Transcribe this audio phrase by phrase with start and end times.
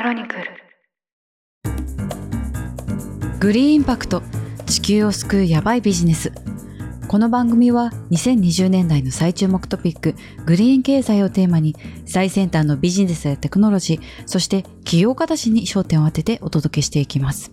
[0.00, 0.44] クロニクル。
[3.38, 4.22] グリーンインパクト
[4.64, 6.32] 地球を救うヤバいビジネス。
[7.06, 10.14] この番組は2020年代の最注目トピック
[10.46, 11.76] グリーン経済をテーマに
[12.06, 17.52] 最先端のビジネスやテクノロジーそして起業家たちに焦点を当ててお届けしていきます。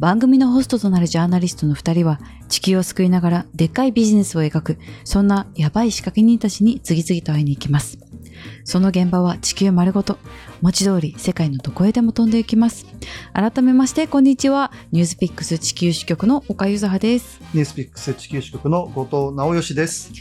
[0.00, 2.18] 番組のホストとなるジャーナリストの2人は
[2.48, 7.98] 地球を救いながらでっかいビジネスを描くそんなヤバい仕掛け人たちに次々と会いに行きます。
[8.64, 10.18] その現場は地球丸ごと。
[10.62, 12.86] 文字通り世界のどこへでも飛んでいきます。
[13.32, 14.72] 改めましてこんにちは。
[14.92, 17.40] ニュースピックス地球支局の岡ゆずはです。
[17.52, 20.12] ニュースピックス地球支局の後藤直義です。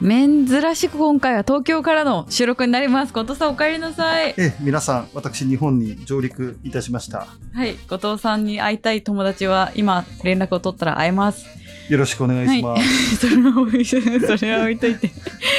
[0.00, 3.12] 珍しく今回は東京からの収録になります。
[3.12, 4.34] 後藤さんお帰りなさい。
[4.36, 7.26] え、皆さん、私日本に上陸いたしました。
[7.52, 11.46] はい後藤さんに会いたい友達は今連絡を取ったら会えます
[11.88, 13.16] よろしくお願いします。
[13.28, 15.10] それは置いといて、それは置いといて。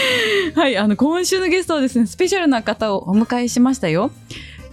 [0.56, 4.12] はい、あの、今週のゲストはですね、スペシャルな方をお迎えしましたよ。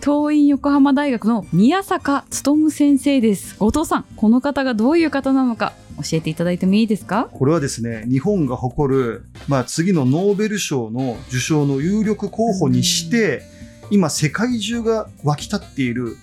[0.03, 3.57] 東院横浜大学の宮坂勉先生です。
[3.59, 7.29] 後藤さん、この方がどういう方なのか教えていただいてもいいですか？
[7.33, 13.43] これはですね、日本が誇る、まあ、次のノーベル賞の受賞の有力候補にして、
[13.91, 16.17] 今世界中が沸き立っている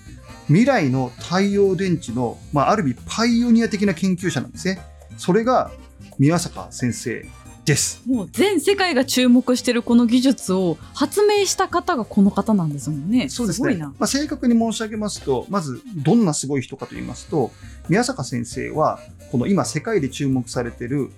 [0.47, 4.79] 未来の太陽電池の、まあ、ある意味パイオニア的な研究者なんですね。
[5.17, 5.71] それが
[6.19, 7.25] 宮坂先生
[7.67, 8.01] です。
[8.07, 13.27] もう全世界が注目してるこの技術を発明した方がこの方なんですもんね。
[13.27, 13.69] そうですね。
[13.69, 13.87] ごいな。
[13.87, 17.51] まあ、正確に申し上げますと、まず、どんなすごい人かと言いますと、
[17.89, 18.99] 宮坂先生は、
[19.31, 21.11] この今世界で注目されている、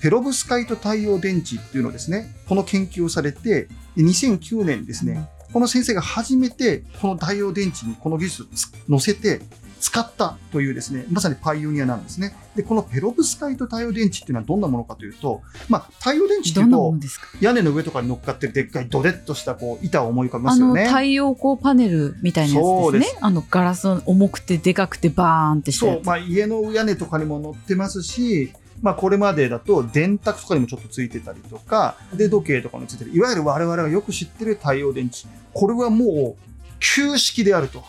[0.00, 9.40] ペロブスカイト太陽電池っていうのをですね、この研究をされて、で2009年にですね、この先生が初めて、この太陽電池にこの技術をつ乗せて、
[9.82, 12.36] 使ったというですね、まさにパイオニアなんですね。
[12.54, 16.94] で、このペロブスカイト太陽電池っていうのはどんなものかというと、まあ、太陽電池っていうと
[17.40, 20.86] 屋根の上とかに乗っかってるでっかいドデッとしたこう板を思い浮かべますよね。
[20.86, 23.18] 太陽光パネルみたいなやつですね。
[23.20, 28.52] あのガラスの重くてでかくてバーンってしたやつ。、そうまあ、家の屋根とかにも乗ってますし、
[28.82, 35.26] まあ、これまでだと電卓とかにもちょっとついてたりとか、腕時計とかについてる、いわゆる我々がよく知ってる太陽電池。
[35.52, 36.42] これはもう、
[36.78, 37.82] 旧式であると。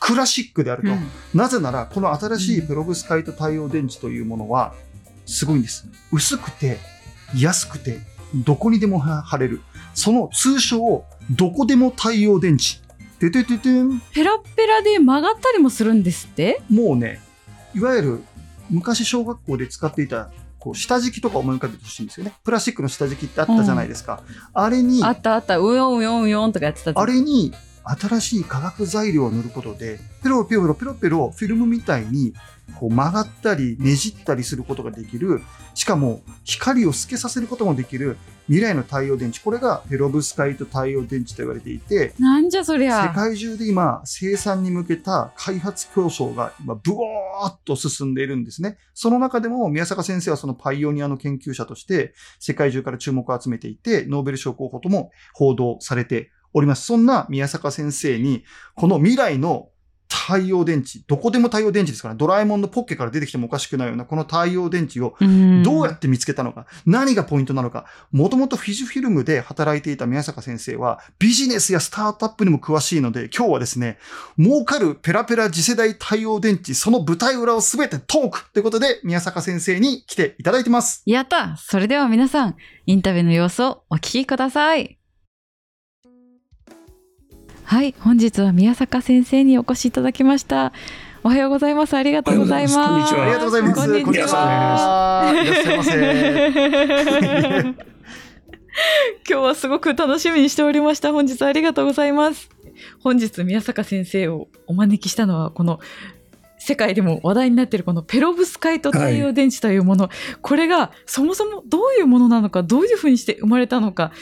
[0.00, 0.90] クラシックであると。
[0.90, 4.74] うんなぜなら、この新しいペロブスカイト太陽電池というものは、
[5.26, 5.86] すごいんです。
[6.12, 6.78] 薄くて、
[7.34, 7.98] 安くて、
[8.34, 9.60] どこにでも貼れる。
[9.94, 12.84] その通称を、どこでも太陽電池。
[13.18, 14.00] ててててん。
[14.12, 16.62] ペラッペラで曲がったりもするんですって？
[16.70, 17.20] もうね、
[17.74, 18.24] いわゆる
[18.70, 22.32] 昔小学校で使っていたこう下敷きとか思い浮かべてほしいんですよね。
[22.44, 24.22] プラスチックの下敷きってあったじゃないですか。
[24.52, 27.52] あれに、ああったあった、うよんうよんうよんとかやってたやつれに
[27.88, 32.34] 新しい化学材料を塗ることで、ペロペロペロペロフィルムみたいに
[32.80, 35.40] こう曲がったりねじったりすることができる、
[35.74, 39.40] しかも光を透けさせることもできる未来の太陽電池。
[39.40, 43.08] これがペロブスカイト太陽電池と言われていて、なんじゃそりゃ。
[43.08, 48.78] 世界中で今、生産に向けた開発競争が今、ブワーッと進んでいるんですね。
[48.94, 56.86] その中でも、宮坂先生はそのパイオニアの研究者として、世界中から注目を集めていて、ノーベル賞候補とも報道されております。
[56.86, 58.42] そんな宮坂先生に、
[58.74, 59.68] この未来の
[60.08, 73.98] 太陽電池、どこでも太陽電池ですから、ドラえもんのポッケから出てきてもおかしくないような、この太陽電池をうんどうやって見つけたのか、何がポイントなのか、もともとフィジフィルムで働いていた宮坂先生は、ビジネスやスタートアップにも詳しいので、今日はですね、
[74.38, 81.02] 儲かるペラペラ次世代太陽電池、その舞台裏をすべてトークということで、宮坂先生に来ていただいてます。
[81.04, 82.56] やったそれでは皆さん、
[82.86, 84.98] インタビューの様子をお聞きください。
[87.66, 90.72] はい、本日は宮坂先生にお越しいただきました。
[91.24, 91.94] おはようございます。
[91.94, 92.76] ありがとうございます。
[92.76, 93.74] こんにちはありがとうございます。
[93.74, 95.32] こんにちは。
[95.34, 95.90] いらっしゃいませ。
[99.28, 101.10] 今日はすごく楽しみにしておりました。
[101.10, 102.48] 本日ありがとうございます。
[103.00, 105.80] 本日宮坂先生をお招きしたのはこの
[106.58, 110.08] 世界でも話題になっているこのペロブスカイト太陽電池というもの、
[110.40, 114.12] これがそもそもどういうものなのか、どういうふうにして生まれたのか、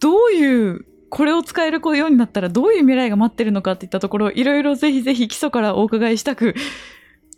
[0.00, 6.54] どういうこれを使えるようになったらどういう未来が待ってるのかっていったところ、いろいろぜひぜひ基礎からお伺いしたく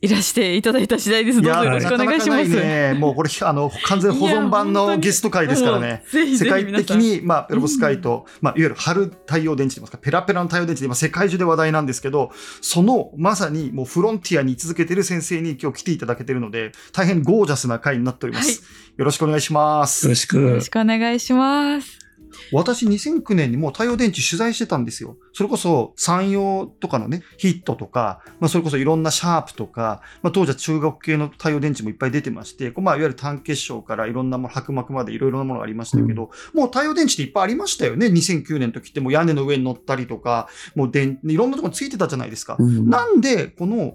[0.00, 1.43] いらしていただいた次第です。
[1.43, 2.50] どうぞよろしくお願いします。
[2.50, 6.05] なかなかないね、もうこれ、あの、完全保存版のゲスト会ですからね。
[6.09, 12.31] ぜひぜ世界ひ皆さん的に、まあ、ペロブスカイト、まあ、いわゆる春太陽電池と言いますか、ペラペラの太陽電池で今世界中で話題なんですけど、
[12.61, 18.62] そのまさにもうフロンティアに居続けている先生に今日来ていただけているので、大変ゴージャスな回になっております。
[18.97, 20.06] よろしくお願いします。
[20.06, 20.41] よろしく。
[20.41, 22.04] よろしくお願いします。
[22.53, 25.17] 私2009年にもう太陽電池取材してたんですよ。
[25.33, 38.07] それこそ山陽とかのね、ヒットとか、まあそれこそいろんなシャープとか、まあ当時は中国系の太陽電池もいっぱい出てまして、こうまあいわゆる単結晶からいろんなもの、白膜までいろいろなものがありましたけど、もう太陽電池っていっぱいありましたよね。
[38.07, 42.57] 2009年の時ってもう屋根の上に乗ったりとか、もう電、いろんなところについてたじゃないですか。
[42.59, 43.95] うんなんでこの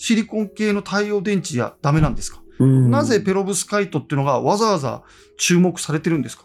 [0.00, 5.02] シリコン系の太陽電池じゃダメなんですか、うんなぜペロブスカイトっていうのがわざわざ
[5.38, 6.44] 注目されてるんですか？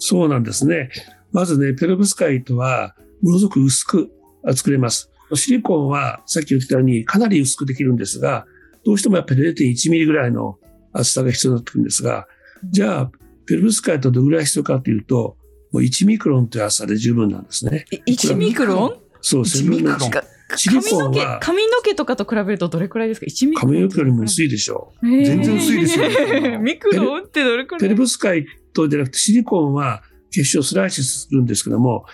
[0.00, 0.90] そうなんですね。
[1.32, 4.10] まずね、ペロブスカイトは、ものすごく薄く
[4.54, 5.10] 作れます。
[5.34, 8.46] シリコンは、さっき言ったように、かなり薄くできるんですが、
[8.84, 10.58] どうしてもやっぱり0.1ミリぐらいの
[10.92, 12.26] 厚さが必要になってくるんですが、
[12.70, 13.10] じゃあ、
[13.46, 15.36] ペロブスカイトどれぐらい必要かというと、
[15.72, 17.84] もう1ミクロンという厚さで十分なんですね。
[17.92, 18.96] え1ミクロン？
[19.20, 23.72] そう、1ミクロン1000分のか1シリ髪の毛、コンは髪の毛とかと比べるとどれくらいですか ?1 ミクロン。
[23.74, 25.06] 髪の毛よりも薄いでしょう。
[25.06, 27.80] 全然薄いですよね ミクロンってどれくらい？
[27.82, 32.04] ペロブスカイトじゃなくてシリコンは結晶スライスするんですけども、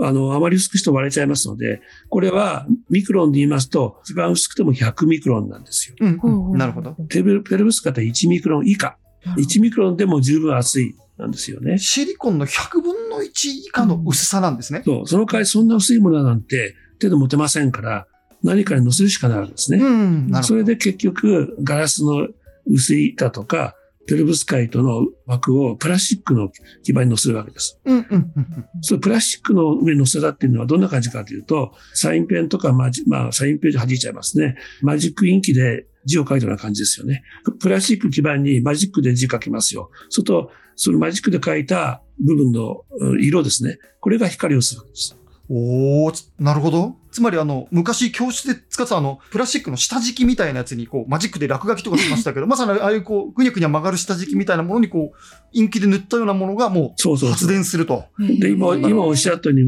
[0.00, 1.80] あの、あまり薄くして割れちゃいますので、
[2.10, 5.96] これはミクロンで言いますと、一番薄くても100ミクロンなんですよ。
[6.00, 6.96] うんなるほど。。
[7.08, 8.98] ペルブスカイトは1ミクロン以下。
[9.38, 11.78] 1ミクロンでも十分厚いなんですよね。
[11.78, 14.82] シリコンの100分の1以下の薄さなんですね。
[14.84, 18.06] そう、その代わりそんな薄いものなんて手で持てませんから、
[18.42, 19.78] 何かに乗せるしかないわけですね。
[19.78, 20.42] ん、なるほど。
[20.42, 22.28] それで結局、ガラスの
[22.66, 23.74] 薄い板とか、
[24.06, 26.48] ペルブスカイトの膜をプラスチックの
[26.82, 27.80] 基板に乗せるわけです。
[27.84, 34.56] うんうんうんうんそのプラスチックの上に乗せたっていうのはどんな感じかというと、サインペンとかマジ、まあ、サインペンで弾いちゃいますね。
[34.82, 37.22] マジックインキで字を書いたような感じですよね。
[37.60, 39.90] プラスチック基板にマジックで字書きますよ。
[40.08, 43.78] すると、そのマジックで書いた部分のうん色ですね。
[44.00, 45.16] これが光をするわけです。
[45.48, 46.96] おー、つなるほど。
[47.12, 55.16] つまりあの、昔教室で使ってたあの、プラスチックの下敷きみたいなやつにこう、マジックで落書きとかしましたけど、 まさにああいうこう、ぐにゃぐにゃ曲がる下敷きみたいなものにこう、
[55.52, 57.30] インキで塗ったようなものがもそうそううそう。
[57.32, 58.04] 発電すると。
[58.18, 59.58] で、今、うん今おっしゃったよう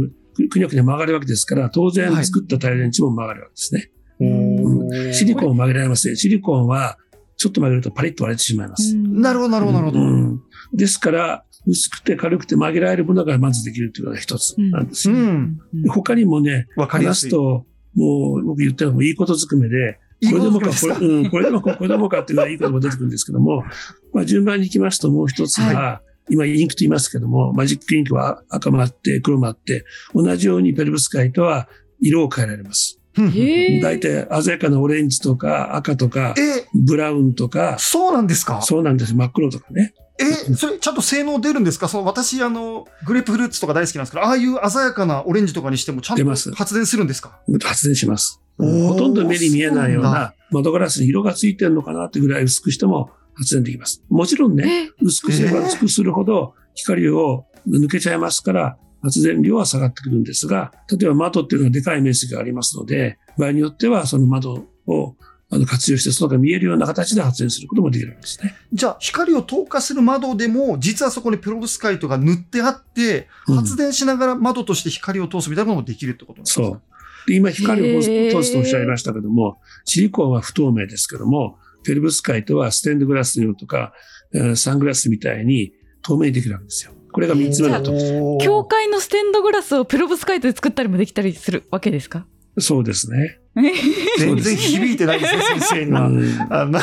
[0.40, 3.90] に、くにゃくにゃ曲がるわけですから、当然はい作った太陽電池も曲がるわけですね。
[4.20, 6.16] おシリコンを曲げられません。
[6.16, 6.98] シリコンは、
[7.36, 8.96] ちょっと曲げるとパリッと割れてしまいます。
[8.96, 10.00] なるほど、なるほど、なるほど。
[10.00, 10.42] うん
[10.74, 15.18] ですから、薄くて軽くて曲げられるものがまずできるというのが一つなんですうよ。
[15.18, 15.58] ん。
[15.74, 17.30] で他にもね、わかりやすい。
[17.30, 23.64] 話すと、もう僕言ったのもいいことずくめで、いいここれでもか、これ、うん、これでもか、これでもかっていうのはいいことも出てくるんですけども、
[24.12, 29.84] まあ順番に行きますともう一つは、今インクと言いますけども、マジックインクは赤もあって黒もあって、
[30.14, 31.68] 同じようにペルブスカイトは
[32.00, 33.00] 色を変えられます。
[33.16, 38.62] 大体鮮やかなオレンジとか赤とかえ、ブラウンとか、そうなんですか？
[38.62, 39.14] そうなんです。
[39.14, 39.94] 真っ黒とかね。
[40.20, 41.88] え、それちゃんと性能出るんですか？
[41.88, 46.52] その私、あの、グレープフルーツとか大好きなんですけど、ああいう鮮やかなオレンジとかにしてもちゃんと出ます。
[46.52, 47.40] 発電するんですか？
[47.64, 48.42] 発電します。
[48.58, 54.02] ほとんど目に見えないような窓ガラスに色がついてるのかなってぐらい薄くしても発電できます。
[54.08, 54.90] もちろんね、え？
[55.00, 65.14] 薄くすればえー薄くするほど光を抜けちゃいますから、発電量は下がってくるんですが、例えば窓っていうのはでかい面積がありますので、場合によってはその窓を
[65.50, 68.54] あの活用して外が見えるような形で発電することもできるんですね。
[68.72, 76.66] じゃあ、光を透過する窓でも、実はそこにペロブスカイトが塗ってあって、うん発電しながら窓として光を通すみたいなのもできるってことなんですか？
[76.66, 76.82] そう。
[77.26, 78.06] で今光を通
[78.42, 83.92] すとおっしゃいましたけども、シリコンは不透明ですけども、ペルブスカイトはステンドグラスの色とか、
[84.34, 85.72] えーサングラスみたいに
[86.02, 86.92] 透明にできるわけですよ。
[87.10, 88.34] これが3つ目の特徴。
[88.34, 92.26] おー教会のステンドグラスをペロブスカイトで作ったりもできたりするわけですか？
[92.60, 93.38] そうですね。
[94.18, 96.06] 全然響いてないですね、先生が。
[96.06, 96.78] うんあの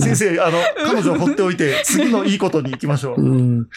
[0.00, 3.22] 先生、あの、彼女を放っておいて、 次のいいことに行きましょう。
[3.22, 3.68] うん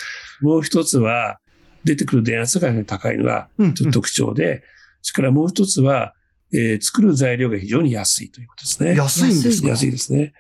[0.41, 1.39] もう一つは、
[1.85, 4.63] 出てくる電圧が高いのがうんちょっと特徴で、
[5.01, 6.13] それからもう一つは、
[6.53, 8.95] えー作る材料が非常に安いということですね。
[8.95, 9.69] 安いんですか？
[9.69, 10.33] 安いですね。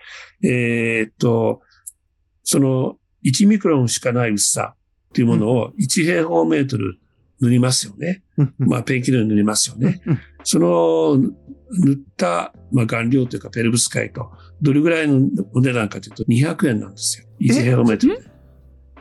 [0.43, 1.61] えーっと、
[2.43, 6.97] その1ミクロンしかない薄さっていうものを1平方メートル
[7.43, 8.23] 塗りますよね。
[8.57, 10.01] まあ、ペンキのように塗りますよね。
[10.07, 11.17] うんその
[11.75, 14.31] 塗った、まあ、顔料というかペルブスカイト、
[14.61, 17.25] どれぐらいのお値段かというと200円なんですよ。
[17.41, 18.32] 1平方メートルで。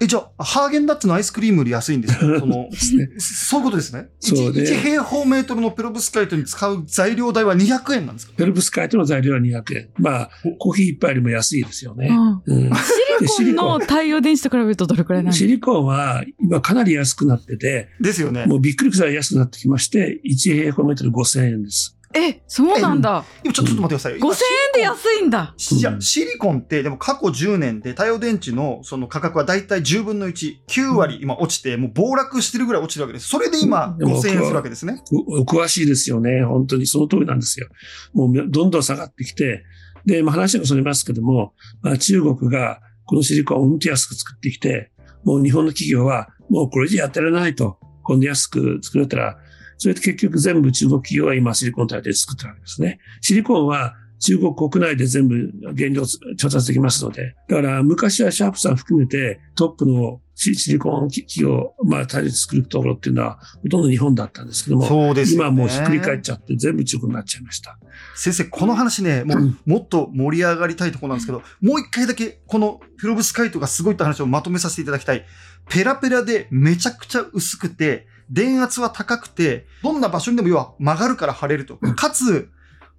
[0.01, 2.21] え、じゃあ、ハーゲンダッツのアイスクリームより安いんですか？
[2.41, 4.09] その、ですねそういうことですね。
[4.21, 8.33] そうで 1, 平方メートルのペロブスカイトに使う材料代は200円なんですか？
[8.37, 9.89] ペルブスカイトの材料は200円。
[9.99, 12.09] まあ、コーヒー一杯よりも安いですよね。
[12.47, 12.71] うんうん
[13.21, 18.47] でシリコンの太陽電池と比べるとどれくらいなんですシリコンは今かなり安くなってて、ですよね。
[18.47, 21.97] もうびっくりくらい安くなってきまして、1平方メートル5000円です。
[22.15, 23.25] え、そうなんだ。
[23.45, 24.13] 今ちょちょっと待ってください。
[24.15, 24.33] 5000円
[24.75, 25.55] で安いんだ。
[25.71, 33.29] いや、シリコンって、でも過去10年で太陽電池のその価格はだいたい10分の1、9割今落ちて、もう暴落してるぐらい落ちてるわけです。
[33.29, 35.03] それで今でも5000円するわけですね。
[35.13, 36.45] おお詳しいですよね。
[36.45, 37.69] 本当にその通りなんですよ。
[38.13, 39.65] もうどんどん下がってきて、
[40.05, 44.91] で、まあ話がそれますけども、まあ、中国がこのシリコンをうんと安く作ってきて、
[45.25, 47.79] もう日本の企業は、もうこれじゃやってられないと。
[48.03, 49.39] こんな安く作れたら、
[49.83, 53.01] それで結局全部中国企業は今シリコン体で作ってるわけですね。
[53.21, 57.35] シリコンは中国国内で全部原料調達できますので。
[57.49, 67.77] だから昔はシャープさん含めてトップのシリコン企業、まあ体で作るところっていうのはほとんど日本だったんですけども、そうです、ね、今もうひっくり返っちゃって全部中国になっちゃいました。
[68.15, 75.27] 先生、この話ね、もう、もっと盛り上がりたいところなんですけど、もう一回だけこのフロブスカイトがすごいって話をまとめさせていただきたい。
[75.69, 81.77] ペラペラでめちゃくちゃ薄くて、電圧は高くて、どんな場所にでも要は曲がるから貼れると。
[81.77, 82.51] かつ、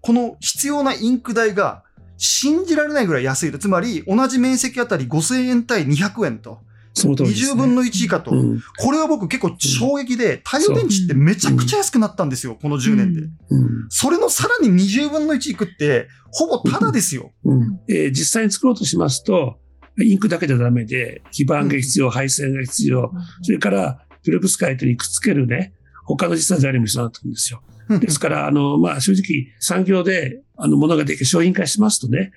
[0.02, 1.84] この必要なインク代が
[2.18, 3.58] 信じられないぐらい安いと。
[3.58, 6.60] つまり、同じ面積あたり5000円対200円と。
[6.94, 8.62] その通りです、20分の1以下と、うん。
[8.78, 13.22] これは僕結構衝撃で、太陽電池ってめちゃくちゃ安くなったんですよ、この10年で。
[13.22, 13.32] うん。
[13.90, 17.32] それのさらに20分の1いくって、ほぼタダですよ。
[17.44, 17.80] うん。
[17.90, 19.58] えー実際に作ろうとしますと、
[20.02, 23.12] インクだけじゃダメで、基板が必要、配線が必要、
[23.42, 25.74] それから、ペロブスカイトにくっつけるね、
[26.06, 27.62] 他の実際材料も必要になってくるんですよ。
[28.00, 32.32] ですから、あの、まあ、正直、産業で、あの、ものができて商品化しますとね、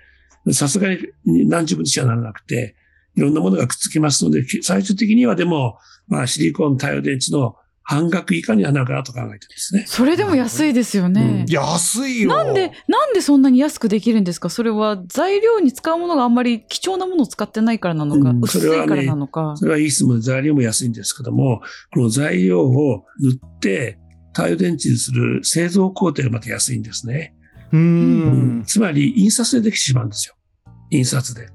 [0.53, 2.75] さすがに何十分にしかならなくて、
[3.17, 5.79] いろんなものがくっつきますので、最終的にはでも、
[6.09, 7.57] まあ、シリコン太陽電池の
[7.89, 9.85] 半額以下にはなるかなと考えてるんですね。
[9.87, 11.45] それでも安いですよね。
[11.49, 12.31] 安いよ。
[12.31, 14.51] なんで、なんでそんなに安くできるんですか？
[14.51, 19.55] それは材料に使うものがあんまり貴重なものを使ってないからなのか、うん薄いからなのか。
[19.57, 21.61] それはいい質問で材料も安いんですけども、
[21.95, 23.99] この材料を塗って
[24.35, 27.37] 太陽電池にする製造工程がまた安いんですね。
[27.73, 28.65] うーうんん。
[28.67, 30.35] つまり印刷でできてしまうんですよ。
[30.91, 31.49] 印刷で。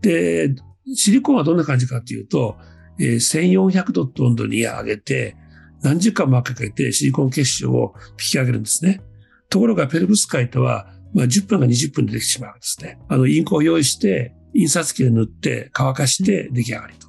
[0.00, 0.54] で、
[0.94, 2.56] シリコンはどんな感じかっていうと、
[2.98, 5.36] えー1400度って温度に上げて、
[5.84, 9.02] 何時間もかけてシリコン結晶を引き上げるんですね。
[9.50, 12.98] ところがペルブスカイトは、まあ、10分か20分でできてしまうんですね。
[13.08, 17.08] あの、インクを用意して、印刷機で塗って乾かして出来上がりと。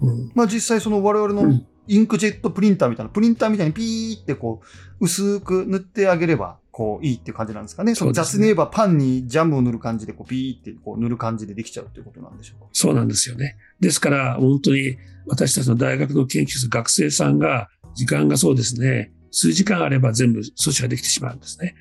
[0.00, 4.62] うんまあ実際その我々のうんインクジェットプリンターみたいな、プリンターみたいにピーってこ
[5.00, 7.94] う、薄く塗ってあげれば、こう、いいっていう感じなんですかね。
[7.94, 12.68] そ雑に言えばパンにジャムを塗る感じで、こう、ピーってこう塗る感じでできちゃうっていうことなんでしょうか。
[12.72, 13.56] そうなんですよね。
[13.80, 21.74] ですから、本当に私たちの大学の研究室、学生さんが、時間がそうですね、数時間あれば全部素子ができてしまうんですね。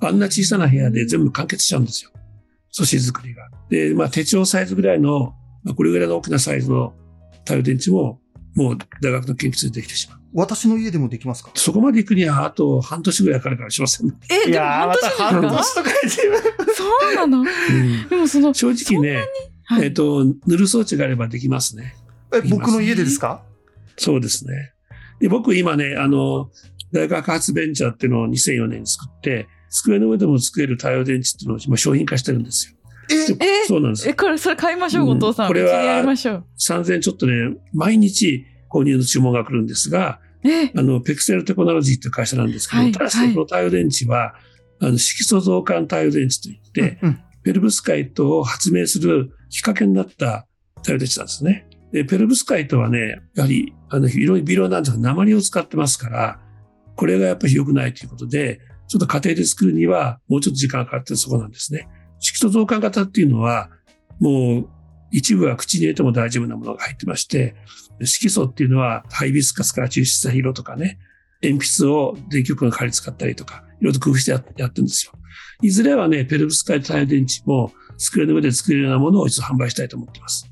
[0.00, 2.10] あんな小さな部屋で全部完結しちゃうんですよ。
[2.70, 3.50] 素子作りが。
[3.68, 5.34] で、まあ手帳サイズぐらいの、
[5.64, 6.94] まあ、これぐらいの大きなサイズの
[7.40, 8.20] 太陽電池も、
[8.54, 10.20] もう大学の研究室でできてしまう。
[10.32, 11.50] 私の家でもできますか？
[11.54, 14.06] そこまで行くには、あと半年ぐらいかかるからしません。
[14.06, 17.44] うんえ、でも半年ですかとか言ってそうなの？
[18.08, 19.24] でもその、正直ね、
[19.64, 21.94] はいえっ、と、塗る装置があればできますね。
[22.32, 23.42] え、僕の家でですか？
[23.96, 24.72] そうですね。
[25.20, 26.50] で、僕今ね、あの、
[26.92, 32.76] 大学発ベンチャーっていうのを2004年に作って、机の上でも作れる太陽電池っていうのを今商品化してるんですよ。
[33.40, 33.66] え、え？
[33.66, 35.48] そうなんですえ、これ、それ買いましょう、うん後藤さん。
[35.48, 36.44] これはうちでやりましょう。
[36.58, 44.34] 3000ちょっとね、毎日購入の注文が来るんですが、え、あの、ペクセルテクノロジーっていう会社なんですけど、はいただしねこの太陽電池は、
[44.80, 50.46] あの、色素増換太陽電池といって、うんペルブスカイトを発明するきっかけになった
[50.82, 51.66] 太陽電池なんですね。
[51.92, 56.40] で、ペルブスカイトはね、やはり、あの、色々微量なんですが、鉛を使ってますから、
[56.96, 61.88] これがやっぱり良くないということで、ちょっと家庭で作るには、もうちょっと時間がかかってるそこなんですね。
[62.20, 63.70] 色素増感型っていうのは、
[64.20, 64.68] もう、
[65.12, 67.56] 一部は口に入れても大丈夫なものが入ってまして、
[68.04, 70.98] 色素っていうのは、ハイビスカスから抽出した色とかね、
[71.42, 75.12] 鉛筆を電極代わりに使ったりとか、いろいろ工夫してやってるんですよ。
[75.62, 80.49] いずれはね、ペロブスカイト太陽電池も、机の上で作れるようなものを一度販売したいと思っています。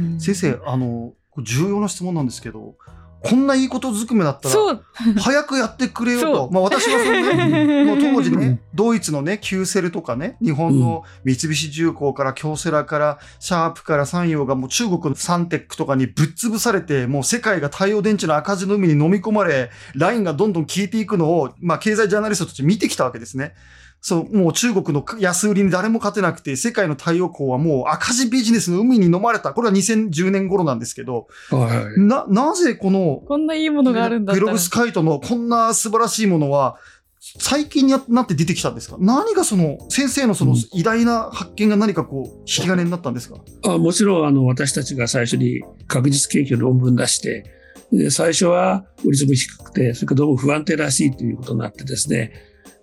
[0.00, 2.74] うん先生、あの、重要な質問なんですけど、
[3.22, 4.80] こんないいことずくめだったら。
[5.20, 6.50] 早くやってくれよと。
[6.50, 7.84] まあ私はそのね、
[8.14, 23.52] 当時うんね、ドイツのね、 Q-Cells とかね、日本の三菱重工から京セラから、シャープから三洋がもう中国のサンテックとかにぶっ潰されて、もう世界が太陽電池の赤字の海に飲み込まれ、ラインがどんどん消えていくのを、まあ経済ジャーナリストとして見てきたわけですね。
[24.02, 29.52] そう、もう中国の安売りに誰も勝てなくて、世界の太陽光はもう赤字ビジネスの海に飲まれた。
[29.52, 32.00] これは2010年頃なんですけど、はい。
[32.00, 34.58] な、なぜこのこんないいものがあるんだったらペロブ。
[34.58, 36.78] スカイトのこんな素晴らしいものは、
[37.20, 38.96] 最近になって出てきたんですか？
[38.98, 43.36] 何がその、先生のそのうん偉大な発見が何かこう、引き金になったんですか？
[43.66, 47.44] あもちろん、あの、私たちが最初に確実研究の論文出して、
[47.92, 52.32] で最初は売り粒低くて、それからどうも不安定らしいということになってですね、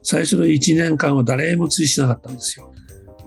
[0.10, 2.74] 最初の1年間は誰も追試しなかったんですよ。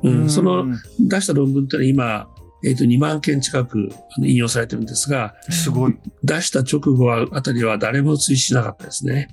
[0.02, 0.64] うん、その
[0.98, 2.28] 出した論文ってのは今、
[2.64, 3.90] えっ、と、2万件近く
[4.22, 5.98] 引用されてるんですが、すごい。
[6.24, 9.28] 出した直後はあたりは誰も追試しなかったですね。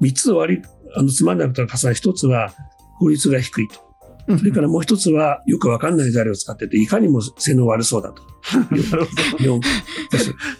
[0.00, 0.62] 3つの割り、
[0.96, 2.54] あの、つまんないことが重なり、1つは
[2.98, 4.38] 効率が低いと。
[4.38, 8.22] それからもう一つは、よくわかんない材料を使ってて、いかにも性能悪そうだと。
[8.56, 9.60] なるほ4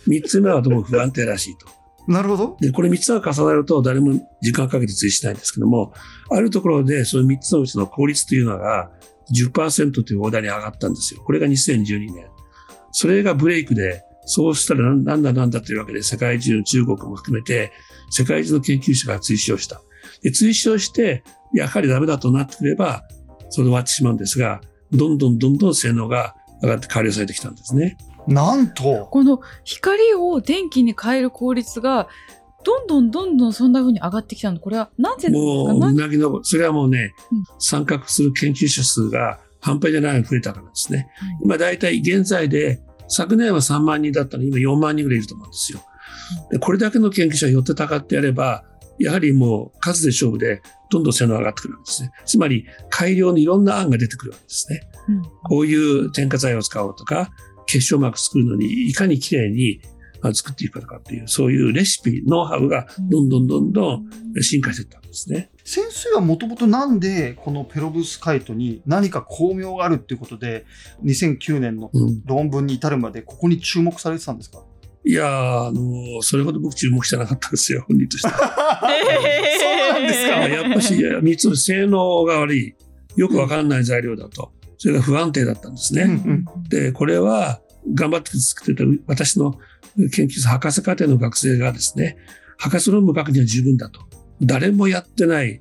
[0.07, 1.80] 三つ目はどうも不安定らしいと。
[2.09, 2.57] なるほど。
[2.61, 5.93] で、これ三つが重なると誰も時間かけて追しないんですけども、
[6.31, 8.91] あるところでその三つのうちの効率というのが
[9.33, 11.23] 10%という大台に上がったんですよ。
[11.23, 12.27] これが2012年。
[12.93, 17.73] それがブレイクで、そうしたらなんだなんだというわけで世界中の中国も含めて
[18.11, 19.81] 世界中の研究者が追試をした。
[20.23, 21.23] で、追試をして、
[21.55, 23.05] やはりダメだとなってくれば、
[23.49, 24.61] それで終わってしまうんですが、
[24.93, 27.97] どんどんどんどん性能が上がって改良されてきたんですね。
[28.31, 32.09] なんと、この光を電気に変える効率が
[32.65, 41.09] どんどんどんどんそんな風に上がってきたのこれはなぜもう、うなぎの、それはもうね、うん参画する研究者数が半端じゃない増えたからですね。
[41.17, 45.81] はい今大体現在で、昨年は3万人だったのに今4万人ぐらいいると思うんですよ。
[46.51, 48.65] でこれだけの研究者が寄ってたかってやれば、
[48.99, 52.13] やはりもう数で勝負でどんどん性能が上がってくるんですね。
[52.27, 54.81] つまり改良のいろんな案が出てくるわけですね。
[55.09, 57.31] うんこういう添加剤を使おうとか、
[57.73, 59.81] 結晶膜作るのにいかにきれいに
[60.23, 64.11] あ作っていくかとかっていう、そういうレシピ、ノウハウがどんどんどんどん
[64.43, 65.51] 進化していったんですね。
[65.65, 70.67] 先生はもともとなんでこのペロブスカイトに何か巧妙があるっていうことで
[71.05, 72.23] 2009年のうん。
[72.27, 74.63] 論文に至るまでここに注目されてたんですか？
[75.07, 78.29] いやー、あのそれほど僕注目してなかったですよ、本人として。
[78.29, 78.35] は。
[79.59, 80.31] そうなんですか？
[80.49, 82.75] やっぱし、いや三つの性能が悪い、
[83.17, 86.05] よくわかんない材料だと、それが不安定だったんですね。
[86.05, 87.61] うんで、これは
[87.93, 89.59] 頑張って作ってた私の
[90.11, 92.17] 研究室、博士課程の学生がですね、
[92.57, 94.01] 博士論文書くには十分だと。
[94.41, 95.61] 誰もやってない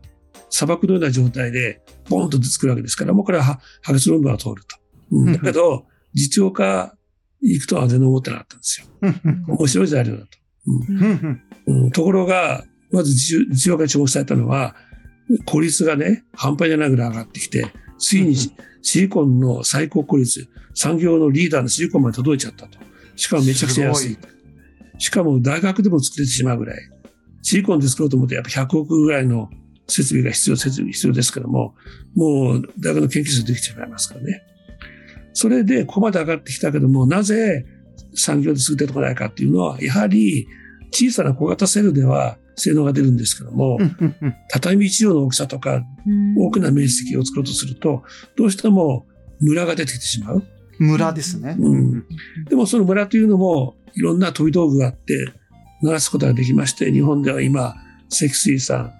[0.49, 4.77] 砂漠のような状態で、ボンと作るわけですから、もうこれはは博士論文は通ると。
[5.11, 6.95] うんだけど、実用化
[7.41, 8.87] 行くとは全然思ってなかったんですよ。
[9.01, 10.27] うん面白い材料だと。
[10.65, 14.77] うんうんうんうんところが、まず実実用化に注目されたのは、
[15.45, 18.35] 効率がね、半端じゃないぐらい上がってきて、ついに
[18.81, 22.77] シシリコンの最高効率、産業のリーダーのシリコンまで届いちゃったと。
[23.15, 24.17] しかもめちゃくちゃ安い。
[24.97, 26.79] しかも大学でも作れてしまうぐらい。
[27.41, 29.49] シリコンで作ろうと思ってやっぱ100億ぐらいの
[29.87, 31.75] 設備が必要、設備必要ですけども、
[32.15, 34.41] もう大学の研究室でできてしまいますからね。
[35.33, 37.65] それでここまで上がってきたけども、なぜ
[38.15, 40.47] 産業で優れてこないかっていうのは、やはり
[40.91, 45.83] 小さな小型セルでは性能が出るんですけども、うんうんうん畳一畳の大きさとか
[46.37, 48.03] 多くな面積を作ろうとすると、
[48.35, 49.07] どうしても
[49.39, 50.43] ムラが出てきてしまう。
[50.79, 51.55] 村ですね。
[51.59, 52.05] うん
[52.49, 55.33] でもそのムラというのもいろんな飛び道具があって、
[55.81, 57.75] 鳴らすことができまして、日本では今、
[58.09, 58.93] 積水さん、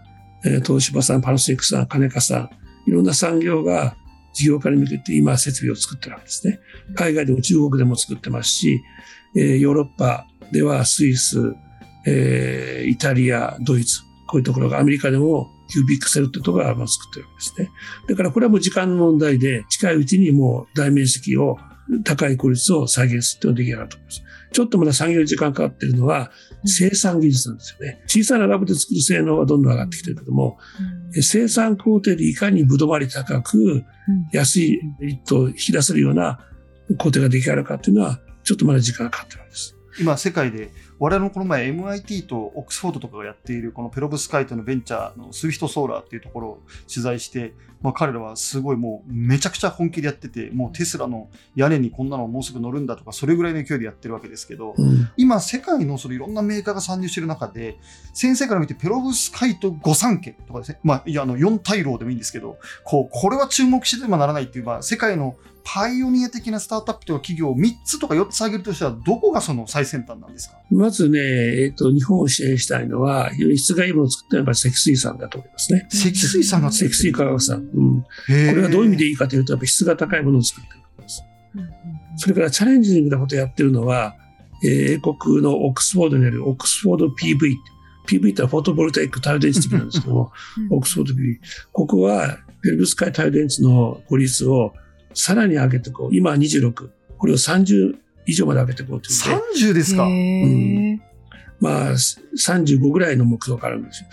[0.45, 2.49] えー東芝さん、パナソニックさん、金香さん、
[2.87, 3.95] いろんな産業が
[4.33, 6.59] 事業化に向けて今設備を作ってるわけですね。
[6.95, 8.81] 海外でも中国でも作ってますし、
[9.35, 11.53] えーヨーロッパではスイス、
[12.09, 17.71] えーイタリア、ドイツ、こういうところがアメリカでもキュービックセルってところがまあ作ってるわけですね。
[18.07, 21.57] だからこれはもう時間の問題で近いうちにもう大面積を
[22.03, 24.23] 高い効率を再現するっていうのが出来上がると思います。
[24.51, 26.31] ちょっとまだ産業に時間かかってるのは
[26.65, 28.01] 生産技術なんですよね。
[28.07, 30.57] 小さなラボで作る性能はどんどん上がってきてるけども、
[31.15, 33.83] え生産工程でいかに歩留まり高く
[34.31, 36.39] 安いメリットを引き出せるような
[36.97, 39.78] 工程が出来上がるかっていうのはちょっとまだ時間がかかってるわけです。
[39.99, 55.09] 今、世界で、我々もこの前 MIT とオックスフォードとかがやっているこのペロブスカイトのベンチャーの Swift Solar っていうところを取材して、まあ、彼らはすごいもうめちゃくちゃ本気でやってて、もうテスラの屋根にこんなのもうすぐ乗るんだとか、それぐらいの勢いでやってるわけですけど、うん。
[55.15, 57.77] 今、世界のそのいろんなメーカーが参入している中で、
[58.13, 65.35] 先生から見て、ペロブスカイト御三家とかですね、まあ、いや、あの、四大老でもいいんですけど、こう、これは注目してはならないっていう、まあ、世界の
[65.71, 70.57] パイオニア的なスタートアップとか企業を3つとか4つ挙げるとしたら、どこがその最先端なんですか？
[70.71, 75.87] まずね、えっ、と、日本を支援したいのは、非常に質がいいものを作ったのはやっぱり積水さんだと思いますね。
[75.91, 77.69] 積水さんが積水化学さん。
[77.73, 78.01] うん。
[78.01, 81.21] ここれがどういう意味でいいかというと、やっぱり質が高いものを作ってることです。
[82.17, 84.15] それからチャレンジングなことをやってるのは、
[84.63, 87.55] えー英国のオックスフォードにあるオックスフォード PV。
[88.07, 90.31] PV ってフォトボルタイック太陽電池的なんですけども、
[90.71, 91.37] オックスフォード PV。
[91.71, 94.73] ここは、ペルブスカイ太陽電池の効率を
[95.13, 96.15] さらに上げていこう。
[96.15, 96.89] 今は26。
[97.17, 100.07] これを30以上まで上げていこうというので、30ですか？
[100.07, 100.99] へー
[101.59, 104.09] まあ、35ぐらいの目標があるんですよ。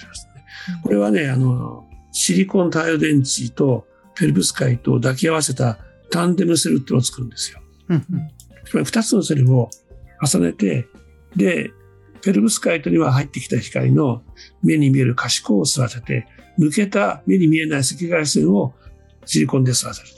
[0.82, 5.78] これはね、あの、シリコン太陽電池とペルブスカイと抱き合わせた
[6.11, 7.61] タンデムセルっていうのを作るんですよ。
[7.88, 8.30] うんうん
[8.64, 9.70] つまり2つのセルを
[10.20, 10.88] 重ねて、
[11.37, 11.70] で、
[12.20, 14.24] ペルブスカイトには入ってきた光の
[14.64, 16.26] 目に見える可視光を吸わせて、
[16.59, 18.74] 抜けた目に見えない赤外線を
[19.24, 20.09] シリコンで吸わせる。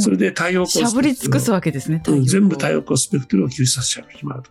[0.00, 2.02] それで太陽光しゃぶり尽くすわけですね。
[2.06, 4.50] うん全部太陽陽光スペクトルを吸収させちゃう決まると。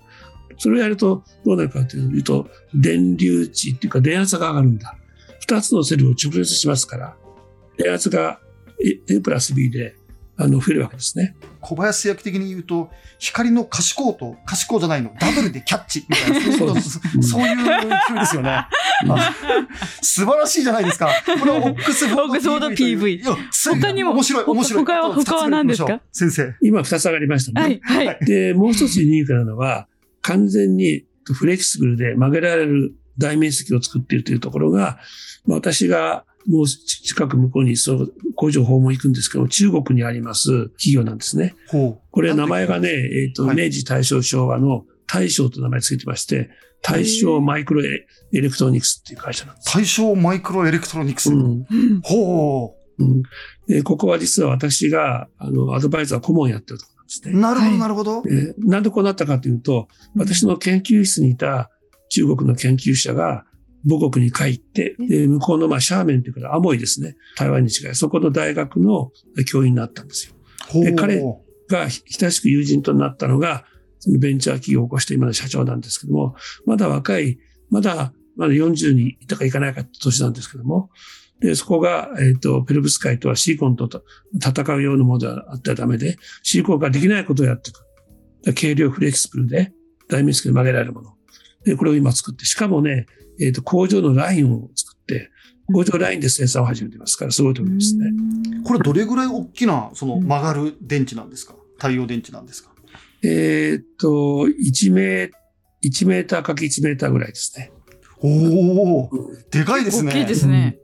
[0.58, 4.96] それをやるとどうなるかというと、電流値っていうか電圧が上がるんだ。
[5.40, 7.16] 二つのセルを直列しますから、
[7.78, 8.40] 電圧が
[9.10, 9.96] A プラス B で
[10.36, 11.36] あの増えるわけですね。
[11.62, 18.50] 小林製薬的に言うと、光の可視光と可視光じゃないの、ダブルでキャッチみたいな、 そうそういう風ですよね。
[18.50, 18.68] あ
[20.02, 21.10] 素晴らしいじゃないですか。
[21.40, 23.36] これはオックスフォード PV オックスフォード PV いや
[23.80, 24.86] 他にも面白い、面白い。
[24.86, 26.02] 他は他は何ですか？
[26.12, 26.54] 先生。
[26.62, 27.80] 今2つ上がりましたね。
[27.84, 28.26] はい、はい。
[28.26, 29.88] で、もう一つユニークなのは、
[30.22, 34.98] 完全にフレキシブルで曲げられる大面積を作っているというところが、
[35.46, 41.56] まあ私がもう近く向こうにその工場訪問行くんですけど、中国にあります企業なんですね。
[41.70, 42.08] ほう。
[42.12, 46.50] これ名前がね、えっ、と、はい明治大正昭和の大正と名前ついてまして、
[46.82, 49.72] 大正マイクロエエレクトロニクスっていう会社なんです。
[49.72, 51.32] 対象マイクロエレクトロニクス。
[51.32, 51.66] うん
[52.04, 53.24] ほうん
[53.68, 57.34] でここは実は私が、あの、アドバイザー顧問やってるところなんですう。
[57.34, 57.40] ね。
[57.40, 58.24] なるほど、はいなるほど。
[58.28, 61.72] えーなんでこうなったかというと、私の研究室にいた
[62.10, 63.46] 中国の研究者が
[63.88, 67.16] 母国に帰って、で向こうのまあシャーメンというか、アモイですね。
[67.38, 69.12] 台湾に違い、そこの大学の
[69.50, 70.36] 教員になったんですよ。
[70.82, 71.22] で彼
[71.70, 73.66] が親しく友人となったのが、
[74.00, 80.90] そのベンチャー企業を起こして今の社長なんですけども、まだ若い、まだ、まだ40にいたかいかないかって年なんですけども、
[81.40, 84.04] で、そこが、えっ、と、ペロブスカイとはシリコンとと
[84.36, 87.84] 戦うようなものではあったらダメで、シリコンができないことをやっていく。
[88.56, 89.74] 軽量フレキシブルで、
[90.10, 91.14] 大面積で曲げられるもの。
[91.66, 93.08] で、これを今作って、しかもね、
[93.40, 95.30] えっ、と、工場のラインを作って、
[95.72, 98.06] 工場ラインで生産を始めてますから、すごいと思いますね。
[98.66, 101.56] これどれぐらい大きな、その曲がる電池なんですか？
[101.78, 102.72] 太陽電池なんですか？
[103.24, 104.08] えーっと、
[104.48, 105.32] 1メー、
[105.86, 107.72] 1メーターかけ1メーターぐらいですね。
[108.22, 108.28] お
[109.08, 109.10] お
[109.52, 110.12] でかいですね。
[110.12, 110.78] 大きいですね。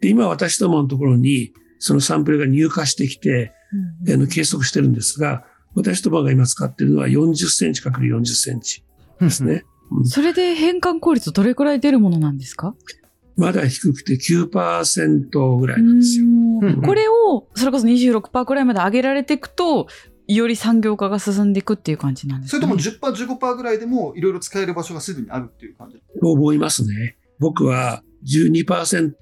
[0.00, 3.52] で、今私どものところに、そのサンプルが入荷してきて、
[4.12, 8.82] あの計測してるんですが、私どもが今使ってるのは40センチかける40センチ
[9.20, 9.64] ですね。
[9.90, 12.74] うんそれで変換効率どれくらい出るものなんですか？
[13.36, 16.26] まだ低くて9%ぐらいなんですよ。
[16.26, 16.28] う
[16.68, 19.86] んこれを、それこそ26%くらいまで上げられていくと、
[20.28, 25.96] より産業化が進んでいくっていう感じなんですか、ね、それとも10%、15%ぐらいでもいろいろ使える場所がすでにあるっていう感じ。
[26.20, 27.16] と思いますね。
[27.38, 29.12] 僕は12%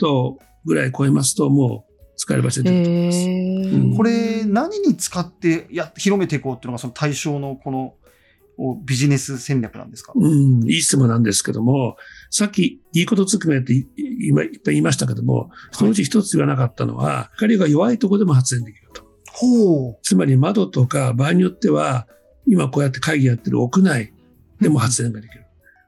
[0.66, 3.18] ぐらい超えますともう使える場所で出てきます。
[3.20, 7.97] うんこれ何に使ってや広めていこうっていうのがその対象のこのお
[8.84, 11.96] ビジネス戦略なんですか、うん、いい質問なんですけども、
[12.30, 13.86] さっきいいことつくめってい
[14.28, 19.06] 今いっぱい言いましたけども、そのうち一つ言わなかったのは、光が弱いところでも発電できると。
[19.32, 19.98] ほう。
[20.02, 22.08] つまり窓とか場合によっては、
[22.46, 24.12] 今こうやって会議やってる屋内
[24.60, 25.44] でも発電ができる。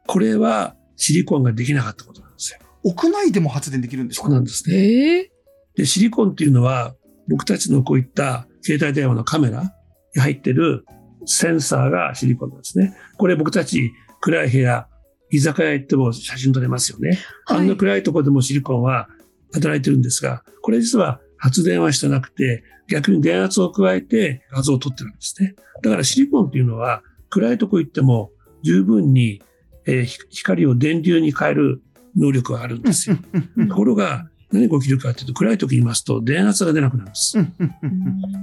[0.06, 2.60] これはシリコンができなかったことなんですよ。
[2.84, 4.26] 屋内でも発電できるんですか？
[4.26, 4.76] そうなんですね。
[4.76, 5.32] ええ
[5.74, 6.94] で、シリコンっていうのは、
[7.28, 9.72] 僕たちのこういった携帯電話のカメラ
[10.14, 10.84] に入ってる
[11.26, 12.96] センサーがシリコンなんですね。
[13.16, 14.88] これ僕たち暗い部屋、
[15.30, 17.18] 居酒屋行っても写真撮れますよね。
[17.46, 19.08] はいあんな暗いところでもシリコンは
[19.52, 25.54] 働いてるんですが、これ実は発電はしてなくて、逆に電圧を加えて画像を撮ってるんですね。
[25.82, 28.30] だからシリコンっていうのは暗いとこ行っても
[28.62, 29.42] 十分に、
[29.86, 31.82] え光を電流に変える
[32.16, 33.16] 能力があるんですよ。
[33.68, 37.38] ところが何が起きるかというと暗い時に言いますと電圧が出なくなるんです。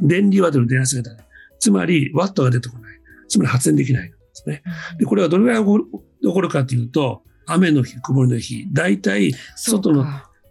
[0.02, 1.27] 電流は出る電圧が出ない。
[1.60, 3.00] つまりワットが出てこない。
[3.28, 4.64] つまり発電できないんですね。
[5.00, 5.86] で、これはどれぐらい起こる
[6.22, 10.06] 起こるかというと、雨の日、曇りの日、大体外の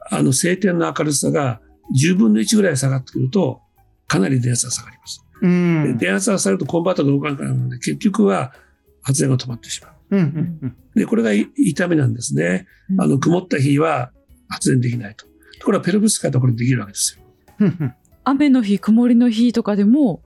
[0.08, 1.60] あの晴天の明るさが
[2.00, 3.60] 10分の1ぐらい下がってくると、
[4.06, 5.24] かなり電圧が下がります。
[5.42, 5.98] うん。
[5.98, 8.52] で電圧が下がるとコンバーターが動かなくなるので、結局は
[9.02, 9.92] 発電が止まってしまう。
[10.10, 12.66] うんうんうんで、これがい痛みなんですね。
[12.98, 14.12] あの、曇った日は
[14.48, 15.26] 発電できないと。
[15.58, 17.24] ところがペロブスカイとこれできるわけですよ。
[17.60, 17.94] うん
[18.28, 20.20] 雨の日、曇りの日とかでも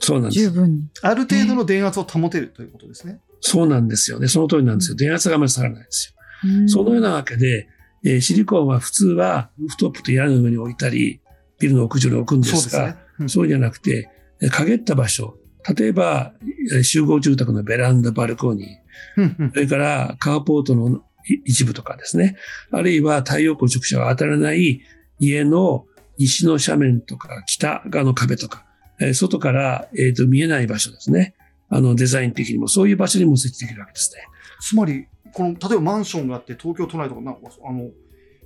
[0.00, 0.50] そうなんですよ。
[0.50, 0.88] 十分に。
[1.02, 3.20] ある程度の電圧を保てるということですね。
[3.40, 4.28] そうなんですよね。
[4.28, 4.96] その通りなんですよ。
[4.96, 6.68] 電圧があまり下がらないんですよ。
[6.68, 7.68] そのようなわけで、
[8.04, 11.20] えーシリコンは普通はルーフトップと屋根の上に置いたり、
[11.58, 12.96] ビルの屋上に置くんですが、そうね。
[13.20, 14.08] うんそうじゃなくて、
[14.40, 15.36] えー陰った場所、
[15.76, 16.32] 例えば、
[16.72, 22.36] えー集合住宅のベランダ、バルコニー、それからカーポートのい一部とかですね、
[22.70, 24.80] あるいは太陽光直射が当たらない
[25.18, 25.84] 家の
[26.18, 28.64] 西の斜面とか北側の壁とか、
[29.00, 31.34] えー外から、えーと見えない場所ですね。
[31.68, 34.22] あのデザイン的にもそういう場所にも設置できるわけですね。
[34.60, 37.90] つまり、この、例えばマンションがあって、東京都内とか、なんか、あの、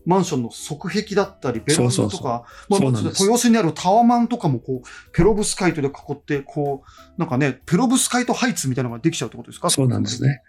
[0.05, 6.83] マンションの側壁だったり、ベランダとか、豊洲にあるタワマンとかも、こう、ペロブスカイトで囲って、こ
[7.17, 9.71] う、なんかね、ペロブスカイトハイツみたいなのができちゃうってことですか？
[9.71, 10.23] そうなんです。
[10.23, 10.43] ね。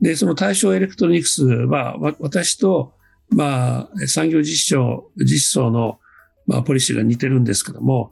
[0.00, 2.94] で、その対象エレクトロニクスは、わ私と、
[3.28, 6.00] まあ、産業実証、実装の、
[6.46, 8.10] まあ、ポリシーが似てるんですけども、